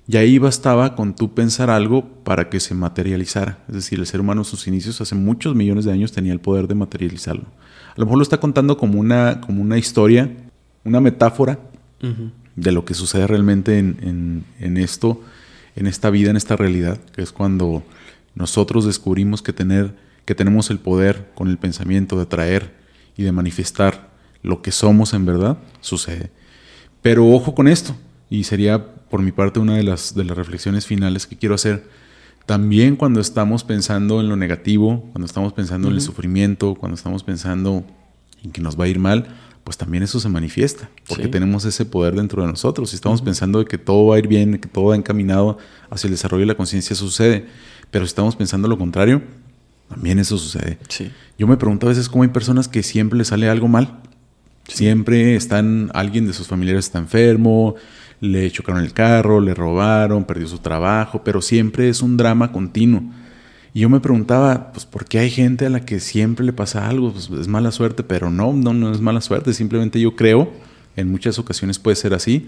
Y 0.06 0.18
ahí 0.18 0.37
bastaba 0.38 0.94
con 0.94 1.16
tú 1.16 1.32
pensar 1.32 1.70
algo 1.70 2.06
para 2.24 2.50
que 2.50 2.61
se 2.61 2.74
materializara. 2.74 3.64
Es 3.68 3.74
decir, 3.76 3.98
el 3.98 4.06
ser 4.06 4.20
humano 4.20 4.42
en 4.42 4.44
sus 4.44 4.68
inicios, 4.68 5.00
hace 5.00 5.14
muchos 5.14 5.54
millones 5.54 5.87
de 5.87 5.92
años, 5.92 6.12
tenía 6.12 6.34
el 6.34 6.40
poder 6.40 6.68
de 6.68 6.74
materializarlo. 6.74 7.44
A 7.44 7.94
lo 7.96 8.04
mejor 8.04 8.18
lo 8.18 8.22
está 8.24 8.40
contando 8.40 8.76
como 8.76 9.00
una, 9.00 9.40
como 9.40 9.62
una 9.62 9.78
historia, 9.78 10.30
una 10.84 11.00
metáfora 11.00 11.58
de 12.54 12.72
lo 12.72 12.84
que 12.84 12.92
sucede 12.92 13.26
realmente 13.26 13.78
en, 13.78 14.44
en, 14.61 14.76
esto, 14.76 15.22
en 15.74 15.87
esta 15.87 16.11
vida, 16.11 16.28
en 16.28 16.37
esta 16.37 16.54
realidad, 16.54 16.98
que 17.14 17.22
es 17.22 17.32
cuando 17.32 17.82
nosotros 18.38 18.85
descubrimos 18.85 19.42
que, 19.42 19.53
tener, 19.53 19.96
que 20.24 20.37
tenemos 20.37 20.70
el 20.70 20.79
poder 20.79 21.29
con 21.35 21.48
el 21.48 21.59
pensamiento 21.59 22.16
de 22.16 22.24
traer 22.24 22.72
y 23.16 23.24
de 23.24 23.33
manifestar 23.33 24.11
lo 24.44 24.62
que 24.62 24.70
somos 24.70 25.12
en 25.12 25.27
verdad, 25.27 25.59
sucede. 25.81 26.31
Pero 27.03 27.29
ojo 27.29 27.57
con 27.57 27.66
esto, 27.66 27.96
y 28.31 28.44
sería 28.44 28.94
por 29.11 29.22
mi 29.22 29.33
parte 29.33 29.59
una 29.59 29.74
de 29.74 29.83
las, 29.83 30.14
de 30.14 30.22
las 30.22 30.37
reflexiones 30.37 30.87
finales 30.87 31.27
que 31.27 31.37
quiero 31.37 31.57
hacer. 31.57 31.88
También 32.46 32.94
cuando 32.94 33.20
estamos 33.20 33.64
pensando 33.64 34.20
en 34.20 34.29
lo 34.29 34.37
negativo, 34.37 35.01
cuando 35.11 35.27
estamos 35.27 35.53
pensando 35.53 35.88
en 35.88 35.94
el 35.94 36.01
sufrimiento, 36.01 36.77
cuando 36.77 36.94
estamos 36.94 37.24
pensando 37.24 37.85
en 38.44 38.53
que 38.53 38.61
nos 38.61 38.79
va 38.79 38.85
a 38.85 38.88
ir 38.88 39.01
mal, 39.01 39.27
pues 39.64 39.77
también 39.77 40.05
eso 40.05 40.20
se 40.20 40.29
manifiesta, 40.29 40.88
porque 41.09 41.27
tenemos 41.27 41.64
ese 41.64 41.85
poder 41.85 42.14
dentro 42.14 42.40
de 42.40 42.48
nosotros. 42.48 42.90
Si 42.90 42.96
estamos 42.96 43.20
pensando 43.20 43.59
de 43.59 43.64
que 43.64 43.77
todo 43.77 44.07
va 44.07 44.16
a 44.16 44.18
ir 44.18 44.29
bien, 44.29 44.59
que 44.59 44.68
todo 44.68 44.87
va 44.87 44.96
encaminado 44.96 45.59
hacia 45.90 46.07
el 46.07 46.12
desarrollo 46.12 46.42
de 46.42 46.46
la 46.46 46.55
conciencia, 46.55 46.94
sucede. 46.96 47.46
Pero 47.90 48.05
si 48.05 48.11
estamos 48.11 48.37
pensando 48.37 48.68
lo 48.68 48.79
contrario, 48.79 49.22
también 49.88 50.18
eso 50.18 50.37
sucede. 50.38 50.79
Sí. 50.88 51.11
Yo 51.38 51.46
me 51.46 51.57
pregunto 51.57 51.87
a 51.87 51.90
veces 51.90 52.09
cómo 52.09 52.22
hay 52.22 52.29
personas 52.29 52.68
que 52.68 52.83
siempre 52.83 53.18
les 53.18 53.29
sale 53.29 53.48
algo 53.48 53.68
mal. 53.68 54.01
Siempre 54.66 55.35
están, 55.35 55.90
alguien 55.94 56.27
de 56.27 56.35
sus 56.35 56.46
familiares 56.46 56.87
está 56.87 56.98
enfermo, 56.98 57.77
le 58.20 58.51
chocaron 58.51 58.83
el 58.83 58.92
carro, 58.92 59.40
le 59.40 59.55
robaron, 59.55 60.24
perdió 60.24 60.46
su 60.46 60.59
trabajo, 60.59 61.22
pero 61.24 61.40
siempre 61.40 61.88
es 61.88 62.03
un 62.03 62.18
drama 62.18 62.53
continuo. 62.53 63.03
Y 63.72 63.81
yo 63.81 63.88
me 63.88 64.01
preguntaba, 64.01 64.72
pues, 64.72 64.85
¿por 64.85 65.07
qué 65.07 65.20
hay 65.20 65.31
gente 65.31 65.64
a 65.64 65.70
la 65.70 65.85
que 65.85 66.01
siempre 66.01 66.44
le 66.44 66.53
pasa 66.53 66.87
algo? 66.87 67.12
Pues 67.12 67.31
es 67.31 67.48
mala 67.48 67.70
suerte, 67.70 68.03
pero 68.03 68.31
no, 68.31 68.53
no, 68.53 68.74
no 68.74 68.92
es 68.92 69.01
mala 69.01 69.22
suerte. 69.22 69.55
Simplemente 69.55 70.01
yo 70.01 70.16
creo, 70.16 70.53
en 70.96 71.11
muchas 71.11 71.38
ocasiones 71.38 71.79
puede 71.79 71.96
ser 71.96 72.12
así, 72.12 72.46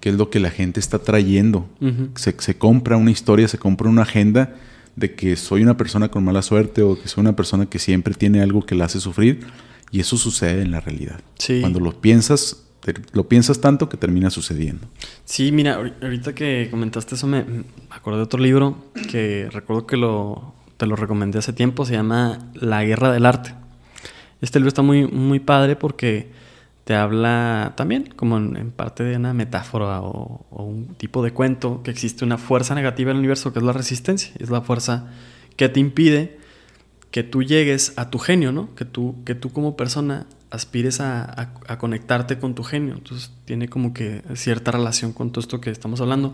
que 0.00 0.08
es 0.08 0.14
lo 0.14 0.30
que 0.30 0.40
la 0.40 0.50
gente 0.50 0.80
está 0.80 1.00
trayendo. 1.00 1.68
se, 2.14 2.34
se 2.38 2.56
compra 2.56 2.96
una 2.96 3.10
historia, 3.10 3.46
se 3.48 3.58
compra 3.58 3.88
una 3.90 4.02
agenda 4.02 4.54
de 4.98 5.14
que 5.14 5.36
soy 5.36 5.62
una 5.62 5.76
persona 5.76 6.08
con 6.08 6.24
mala 6.24 6.42
suerte 6.42 6.82
o 6.82 7.00
que 7.00 7.08
soy 7.08 7.22
una 7.22 7.36
persona 7.36 7.66
que 7.66 7.78
siempre 7.78 8.14
tiene 8.14 8.42
algo 8.42 8.66
que 8.66 8.74
la 8.74 8.86
hace 8.86 9.00
sufrir 9.00 9.46
y 9.90 10.00
eso 10.00 10.16
sucede 10.16 10.62
en 10.62 10.70
la 10.70 10.80
realidad. 10.80 11.20
Cuando 11.60 11.80
lo 11.80 12.00
piensas, 12.00 12.64
lo 13.12 13.28
piensas 13.28 13.60
tanto 13.60 13.88
que 13.88 13.96
termina 13.96 14.30
sucediendo. 14.30 14.86
Sí, 15.24 15.52
mira, 15.52 15.74
ahorita 16.02 16.34
que 16.34 16.68
comentaste 16.70 17.14
eso 17.14 17.26
me, 17.26 17.44
acordé 17.90 18.18
de 18.18 18.24
otro 18.24 18.40
libro 18.40 18.76
que 19.10 19.48
recuerdo 19.50 19.86
que 19.86 19.96
lo, 19.96 20.54
te 20.76 20.86
lo 20.86 20.96
recomendé 20.96 21.38
hace 21.38 21.52
tiempo, 21.52 21.86
se 21.86 21.94
llama 21.94 22.50
La 22.54 22.84
Guerra 22.84 23.12
del 23.12 23.26
Arte. 23.26 23.54
Este 24.40 24.58
libro 24.58 24.68
está 24.68 24.82
muy, 24.82 25.06
muy 25.06 25.40
padre 25.40 25.76
porque 25.76 26.30
te 26.88 26.94
habla 26.94 27.74
también 27.76 28.08
como 28.16 28.38
en, 28.38 28.70
parte 28.70 29.04
de 29.04 29.16
una 29.16 29.34
metáfora 29.34 30.00
o, 30.00 30.46
un 30.50 30.94
tipo 30.94 31.22
de 31.22 31.32
cuento 31.32 31.82
que 31.82 31.90
existe 31.90 32.24
una 32.24 32.38
fuerza 32.38 32.74
negativa 32.74 33.10
en 33.10 33.16
el 33.16 33.18
universo 33.18 33.52
que 33.52 33.58
es 33.58 33.64
la 33.66 33.74
resistencia. 33.74 34.32
Es 34.38 34.48
la 34.48 34.62
fuerza 34.62 35.10
que 35.56 35.68
te 35.68 35.80
impide 35.80 36.38
que 37.10 37.24
tú 37.24 37.42
llegues 37.42 37.92
a 37.96 38.08
tu 38.08 38.18
genio, 38.18 38.52
¿no? 38.52 38.74
Que 38.74 38.86
tú, 38.86 39.16
que 39.26 39.34
tú 39.34 39.52
como 39.52 39.76
persona 39.76 40.24
aspires 40.48 41.02
a, 41.02 41.52
a, 41.66 41.76
conectarte 41.76 42.38
con 42.38 42.54
tu 42.54 42.62
genio. 42.62 42.94
Entonces 42.94 43.32
tiene 43.44 43.68
como 43.68 43.92
que 43.92 44.22
cierta 44.34 44.70
relación 44.70 45.12
con 45.12 45.30
todo 45.30 45.42
esto 45.42 45.60
que 45.60 45.68
estamos 45.68 46.00
hablando. 46.00 46.32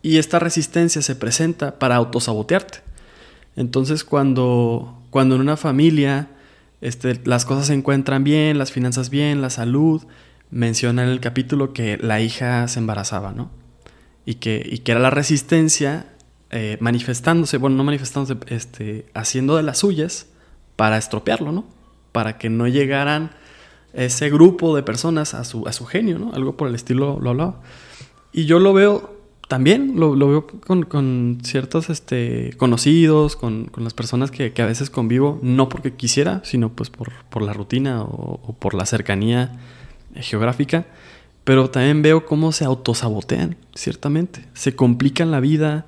Y 0.00 0.18
esta 0.18 0.38
resistencia 0.38 1.02
se 1.02 1.16
presenta 1.16 1.80
para 1.80 1.96
autosabotearte. 1.96 2.82
Entonces 3.56 4.04
cuando, 4.04 5.02
cuando 5.10 5.34
en 5.34 5.40
una 5.40 5.56
familia 5.56 6.28
este, 6.80 7.20
las 7.24 7.44
cosas 7.44 7.66
se 7.66 7.74
encuentran 7.74 8.24
bien, 8.24 8.58
las 8.58 8.72
finanzas 8.72 9.10
bien, 9.10 9.42
la 9.42 9.50
salud, 9.50 10.02
menciona 10.50 11.02
en 11.04 11.08
el 11.08 11.20
capítulo 11.20 11.72
que 11.72 11.96
la 11.98 12.20
hija 12.20 12.68
se 12.68 12.78
embarazaba, 12.78 13.32
¿no? 13.32 13.50
Y 14.24 14.34
que, 14.34 14.66
y 14.70 14.78
que 14.78 14.92
era 14.92 15.00
la 15.00 15.10
resistencia 15.10 16.06
eh, 16.50 16.76
manifestándose, 16.80 17.58
bueno, 17.58 17.76
no 17.76 17.84
manifestándose, 17.84 18.38
este, 18.48 19.06
haciendo 19.14 19.56
de 19.56 19.62
las 19.62 19.78
suyas 19.78 20.26
para 20.76 20.98
estropearlo, 20.98 21.52
¿no? 21.52 21.64
Para 22.12 22.38
que 22.38 22.50
no 22.50 22.68
llegaran 22.68 23.30
ese 23.92 24.30
grupo 24.30 24.76
de 24.76 24.82
personas 24.82 25.34
a 25.34 25.44
su, 25.44 25.66
a 25.66 25.72
su 25.72 25.86
genio, 25.86 26.18
¿no? 26.18 26.32
Algo 26.34 26.56
por 26.56 26.68
el 26.68 26.74
estilo 26.74 27.18
lo 27.20 27.30
hablaba. 27.30 27.62
Y 28.32 28.44
yo 28.44 28.58
lo 28.58 28.72
veo 28.72 29.15
también, 29.48 29.92
lo, 29.96 30.16
veo 30.16 30.46
con, 30.46 31.38
ciertos 31.42 31.88
este, 31.88 32.52
conocidos, 32.56 33.36
con, 33.36 33.70
las 33.76 33.94
personas 33.94 34.30
que, 34.32 34.52
a 34.60 34.66
veces 34.66 34.90
convivo, 34.90 35.38
no 35.42 35.68
porque 35.68 35.94
quisiera, 35.94 36.40
sino 36.44 36.70
pues 36.70 36.90
por, 36.90 37.12
por 37.30 37.42
la 37.42 37.52
rutina 37.52 38.02
o, 38.02 38.56
por 38.58 38.74
la 38.74 38.86
cercanía 38.86 39.52
geográfica. 40.14 40.86
Pero 41.44 41.70
también 41.70 42.02
veo 42.02 42.26
cómo 42.26 42.50
se 42.50 42.64
autosabotean, 42.64 43.56
ciertamente. 43.74 44.44
Se 44.52 44.74
complican 44.74 45.30
la 45.30 45.38
vida, 45.38 45.86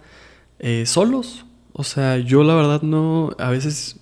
eh, 0.61 0.87
solos. 0.87 1.44
O 1.73 1.83
sea, 1.83 2.16
yo 2.18 2.44
la 2.44 2.55
verdad 2.55 2.83
no, 2.83 3.31
a 3.38 3.51
veces, 3.51 3.97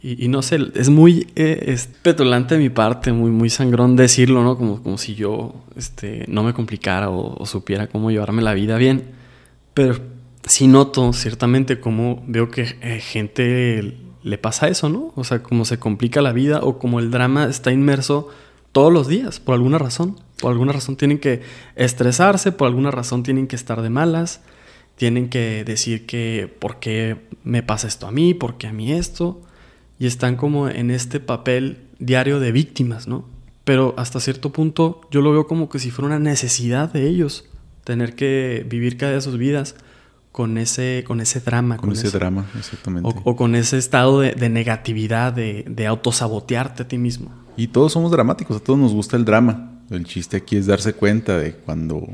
y, 0.00 0.28
no 0.28 0.42
sé, 0.42 0.58
es 0.74 0.90
muy 0.90 1.26
eh, 1.34 1.76
petulante 2.02 2.54
de 2.54 2.60
mi 2.60 2.70
parte, 2.70 3.12
muy, 3.12 3.32
muy 3.32 3.50
sangrón 3.50 3.96
decirlo, 3.96 4.44
¿no? 4.44 4.56
Como, 4.56 4.80
como 4.80 4.96
si 4.96 5.16
yo 5.16 5.54
este, 5.76 6.24
no 6.28 6.44
me 6.44 6.54
complicara 6.54 7.10
o, 7.10 7.44
supiera 7.46 7.88
cómo 7.88 8.12
llevarme 8.12 8.42
la 8.42 8.54
vida 8.54 8.76
bien. 8.78 9.10
Pero 9.74 9.98
sí 10.44 10.68
noto 10.68 11.12
ciertamente 11.12 11.80
cómo 11.80 12.22
veo 12.28 12.48
que 12.48 12.76
eh, 12.80 13.00
gente 13.00 13.96
le 14.22 14.38
pasa 14.38 14.68
eso, 14.68 14.88
¿no? 14.88 15.12
O 15.16 15.24
sea, 15.24 15.42
como 15.42 15.64
se 15.64 15.80
complica 15.80 16.22
la 16.22 16.32
vida 16.32 16.60
o 16.62 16.78
como 16.78 17.00
el 17.00 17.10
drama 17.10 17.46
está 17.46 17.72
inmerso 17.72 18.28
todos 18.70 18.92
los 18.92 19.08
días, 19.08 19.40
por 19.40 19.54
alguna 19.54 19.78
razón. 19.78 20.20
Por 20.40 20.52
alguna 20.52 20.72
razón 20.72 20.96
tienen 20.96 21.18
que 21.18 21.42
estresarse, 21.74 22.52
por 22.52 22.68
alguna 22.68 22.92
razón 22.92 23.24
tienen 23.24 23.48
que 23.48 23.56
estar 23.56 23.82
de 23.82 23.90
malas 23.90 24.42
tienen 24.98 25.28
que 25.28 25.62
decir 25.64 26.06
que 26.06 26.52
por 26.58 26.80
qué 26.80 27.16
me 27.44 27.62
pasa 27.62 27.86
esto 27.86 28.08
a 28.08 28.10
mí, 28.10 28.34
por 28.34 28.58
qué 28.58 28.66
a 28.66 28.72
mí 28.72 28.92
esto, 28.92 29.40
y 29.98 30.06
están 30.06 30.36
como 30.36 30.68
en 30.68 30.90
este 30.90 31.20
papel 31.20 31.78
diario 31.98 32.40
de 32.40 32.52
víctimas, 32.52 33.08
¿no? 33.08 33.24
Pero 33.64 33.94
hasta 33.98 34.20
cierto 34.20 34.50
punto 34.50 35.02
yo 35.10 35.20
lo 35.20 35.32
veo 35.32 35.46
como 35.46 35.68
que 35.68 35.78
si 35.78 35.90
fuera 35.90 36.06
una 36.06 36.18
necesidad 36.18 36.92
de 36.92 37.06
ellos 37.06 37.48
tener 37.84 38.14
que 38.14 38.66
vivir 38.68 38.96
cada 38.96 39.12
día 39.12 39.20
sus 39.20 39.38
vidas 39.38 39.74
con 40.32 40.56
ese, 40.56 41.04
con 41.06 41.20
ese 41.20 41.40
drama. 41.40 41.78
Con, 41.78 41.92
ese, 41.92 42.10
drama, 42.10 42.46
exactamente. 42.56 43.10
O, 43.24 43.34
con 43.34 43.54
ese 43.54 43.76
estado 43.76 44.20
de, 44.20 44.32
de 44.32 44.48
negatividad, 44.48 45.32
de, 45.32 45.64
de, 45.68 45.86
autosabotearte 45.86 46.84
a 46.84 46.88
ti 46.88 46.98
mismo. 46.98 47.30
Y 47.56 47.68
todos 47.68 47.92
somos 47.92 48.12
dramáticos, 48.12 48.58
a 48.58 48.60
todos 48.60 48.78
nos 48.78 48.92
gusta 48.92 49.16
el 49.16 49.24
drama. 49.24 49.80
El 49.90 50.04
chiste 50.04 50.36
aquí 50.36 50.56
es 50.56 50.66
darse 50.66 50.92
cuenta 50.92 51.38
de 51.38 51.54
cuando 51.54 52.06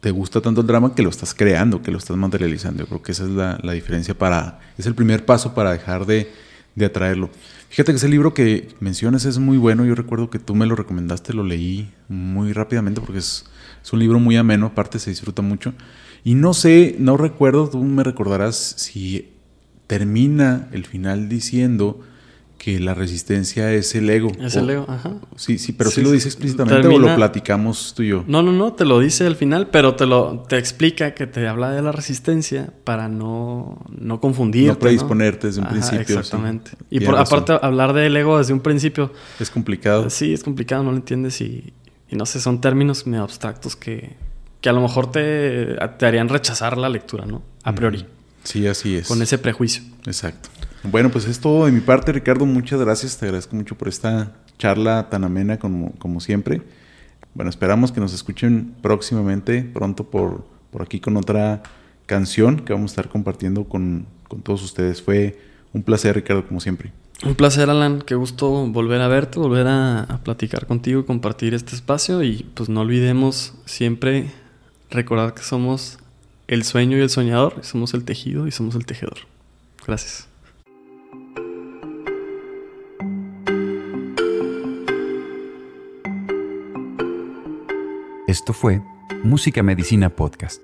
te 0.00 0.10
gusta 0.10 0.40
tanto 0.40 0.62
el 0.62 0.66
drama 0.66 0.94
que 0.94 1.02
lo 1.02 1.10
estás 1.10 1.34
creando, 1.34 1.82
que 1.82 1.90
lo 1.90 1.98
estás 1.98 2.16
materializando. 2.16 2.82
Yo 2.82 2.88
creo 2.88 3.02
que 3.02 3.12
esa 3.12 3.24
es 3.24 3.30
la, 3.30 3.58
la 3.62 3.72
diferencia 3.72 4.16
para, 4.16 4.60
es 4.78 4.86
el 4.86 4.94
primer 4.94 5.24
paso 5.24 5.54
para 5.54 5.72
dejar 5.72 6.06
de, 6.06 6.32
de, 6.74 6.86
atraerlo. 6.86 7.30
Fíjate 7.68 7.92
que 7.92 7.96
ese 7.96 8.08
libro 8.08 8.32
que 8.32 8.68
mencionas 8.80 9.26
es 9.26 9.38
muy 9.38 9.58
bueno. 9.58 9.84
Yo 9.84 9.94
recuerdo 9.94 10.30
que 10.30 10.38
tú 10.38 10.54
me 10.54 10.66
lo 10.66 10.74
recomendaste, 10.74 11.34
lo 11.34 11.44
leí 11.44 11.90
muy 12.08 12.52
rápidamente 12.52 13.00
porque 13.00 13.18
es, 13.18 13.44
es 13.82 13.92
un 13.92 14.00
libro 14.00 14.18
muy 14.18 14.36
ameno, 14.36 14.66
aparte 14.66 14.98
se 14.98 15.10
disfruta 15.10 15.42
mucho. 15.42 15.74
Y 16.24 16.34
no 16.34 16.54
sé, 16.54 16.96
no 16.98 17.16
recuerdo, 17.16 17.68
tú 17.68 17.82
me 17.82 18.02
recordarás 18.02 18.56
si 18.56 19.28
termina 19.86 20.68
el 20.72 20.86
final 20.86 21.28
diciendo 21.28 22.00
que 22.60 22.78
la 22.78 22.92
resistencia 22.92 23.72
es 23.72 23.94
el 23.94 24.10
ego. 24.10 24.30
Es 24.38 24.54
el 24.54 24.68
ego, 24.68 24.84
ajá. 24.86 25.14
Sí, 25.34 25.56
sí, 25.56 25.72
pero 25.72 25.90
sí, 25.90 26.02
lo 26.02 26.10
dice 26.10 26.28
explícitamente 26.28 26.88
o 26.88 26.98
lo 26.98 27.14
platicamos 27.16 27.94
tú 27.96 28.02
y 28.02 28.08
yo. 28.08 28.22
No, 28.26 28.42
no, 28.42 28.52
no, 28.52 28.74
te 28.74 28.84
lo 28.84 29.00
dice 29.00 29.26
al 29.26 29.34
final, 29.34 29.68
pero 29.68 29.94
te 29.94 30.04
lo 30.04 30.44
te 30.46 30.58
explica 30.58 31.14
que 31.14 31.26
te 31.26 31.48
habla 31.48 31.70
de 31.70 31.80
la 31.80 31.90
resistencia 31.90 32.70
para 32.84 33.08
no, 33.08 33.82
no 33.98 34.20
confundirte. 34.20 34.68
No 34.68 34.78
predisponerte 34.78 35.46
desde 35.46 35.62
un 35.62 35.68
principio. 35.68 36.18
Exactamente. 36.18 36.72
Y 36.90 37.00
por, 37.00 37.16
aparte 37.16 37.58
hablar 37.62 37.94
del 37.94 38.14
ego 38.14 38.36
desde 38.36 38.52
un 38.52 38.60
principio. 38.60 39.10
Es 39.38 39.48
complicado. 39.48 40.10
Sí, 40.10 40.34
es 40.34 40.44
complicado, 40.44 40.82
no 40.82 40.90
lo 40.90 40.98
entiendes 40.98 41.40
y, 41.40 41.72
y 42.10 42.16
no 42.16 42.26
sé, 42.26 42.40
son 42.40 42.60
términos 42.60 43.06
medio 43.06 43.22
abstractos 43.22 43.74
que, 43.74 44.16
que 44.60 44.68
a 44.68 44.74
lo 44.74 44.82
mejor 44.82 45.10
te, 45.10 45.78
te 45.98 46.04
harían 46.04 46.28
rechazar 46.28 46.76
la 46.76 46.90
lectura, 46.90 47.24
¿no? 47.24 47.40
A 47.62 47.74
priori. 47.74 48.04
Sí, 48.44 48.66
así 48.66 48.96
es. 48.96 49.08
Con 49.08 49.22
ese 49.22 49.38
prejuicio. 49.38 49.82
Exacto. 50.04 50.50
Bueno, 50.82 51.10
pues 51.10 51.26
es 51.26 51.40
todo 51.40 51.66
de 51.66 51.72
mi 51.72 51.80
parte, 51.80 52.12
Ricardo. 52.12 52.46
Muchas 52.46 52.80
gracias. 52.80 53.18
Te 53.18 53.26
agradezco 53.26 53.54
mucho 53.54 53.76
por 53.76 53.88
esta 53.88 54.32
charla 54.58 55.08
tan 55.10 55.24
amena 55.24 55.58
como, 55.58 55.92
como 55.98 56.20
siempre. 56.20 56.62
Bueno, 57.34 57.50
esperamos 57.50 57.92
que 57.92 58.00
nos 58.00 58.12
escuchen 58.12 58.74
próximamente, 58.82 59.62
pronto 59.62 60.04
por, 60.10 60.46
por 60.70 60.82
aquí 60.82 60.98
con 60.98 61.16
otra 61.16 61.62
canción 62.06 62.60
que 62.60 62.72
vamos 62.72 62.90
a 62.90 62.92
estar 62.92 63.08
compartiendo 63.08 63.64
con, 63.64 64.06
con 64.26 64.40
todos 64.40 64.62
ustedes. 64.62 65.02
Fue 65.02 65.38
un 65.72 65.82
placer, 65.82 66.16
Ricardo, 66.16 66.46
como 66.46 66.60
siempre. 66.60 66.92
Un 67.24 67.34
placer, 67.34 67.68
Alan. 67.68 68.00
Qué 68.00 68.14
gusto 68.14 68.48
volver 68.68 69.02
a 69.02 69.08
verte, 69.08 69.38
volver 69.38 69.66
a, 69.66 70.04
a 70.04 70.18
platicar 70.24 70.66
contigo, 70.66 71.04
compartir 71.04 71.52
este 71.52 71.74
espacio 71.74 72.22
y 72.22 72.46
pues 72.54 72.70
no 72.70 72.80
olvidemos 72.80 73.54
siempre 73.66 74.30
recordar 74.88 75.34
que 75.34 75.42
somos 75.42 75.98
el 76.48 76.64
sueño 76.64 76.96
y 76.96 77.02
el 77.02 77.10
soñador, 77.10 77.62
somos 77.62 77.94
el 77.94 78.04
tejido 78.04 78.46
y 78.46 78.50
somos 78.50 78.74
el 78.74 78.86
tejedor. 78.86 79.18
Gracias. 79.86 80.29
Esto 88.30 88.52
fue 88.52 88.80
Música 89.24 89.60
Medicina 89.64 90.08
Podcast. 90.08 90.62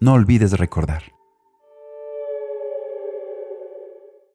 No 0.00 0.14
olvides 0.14 0.52
recordar. 0.52 1.15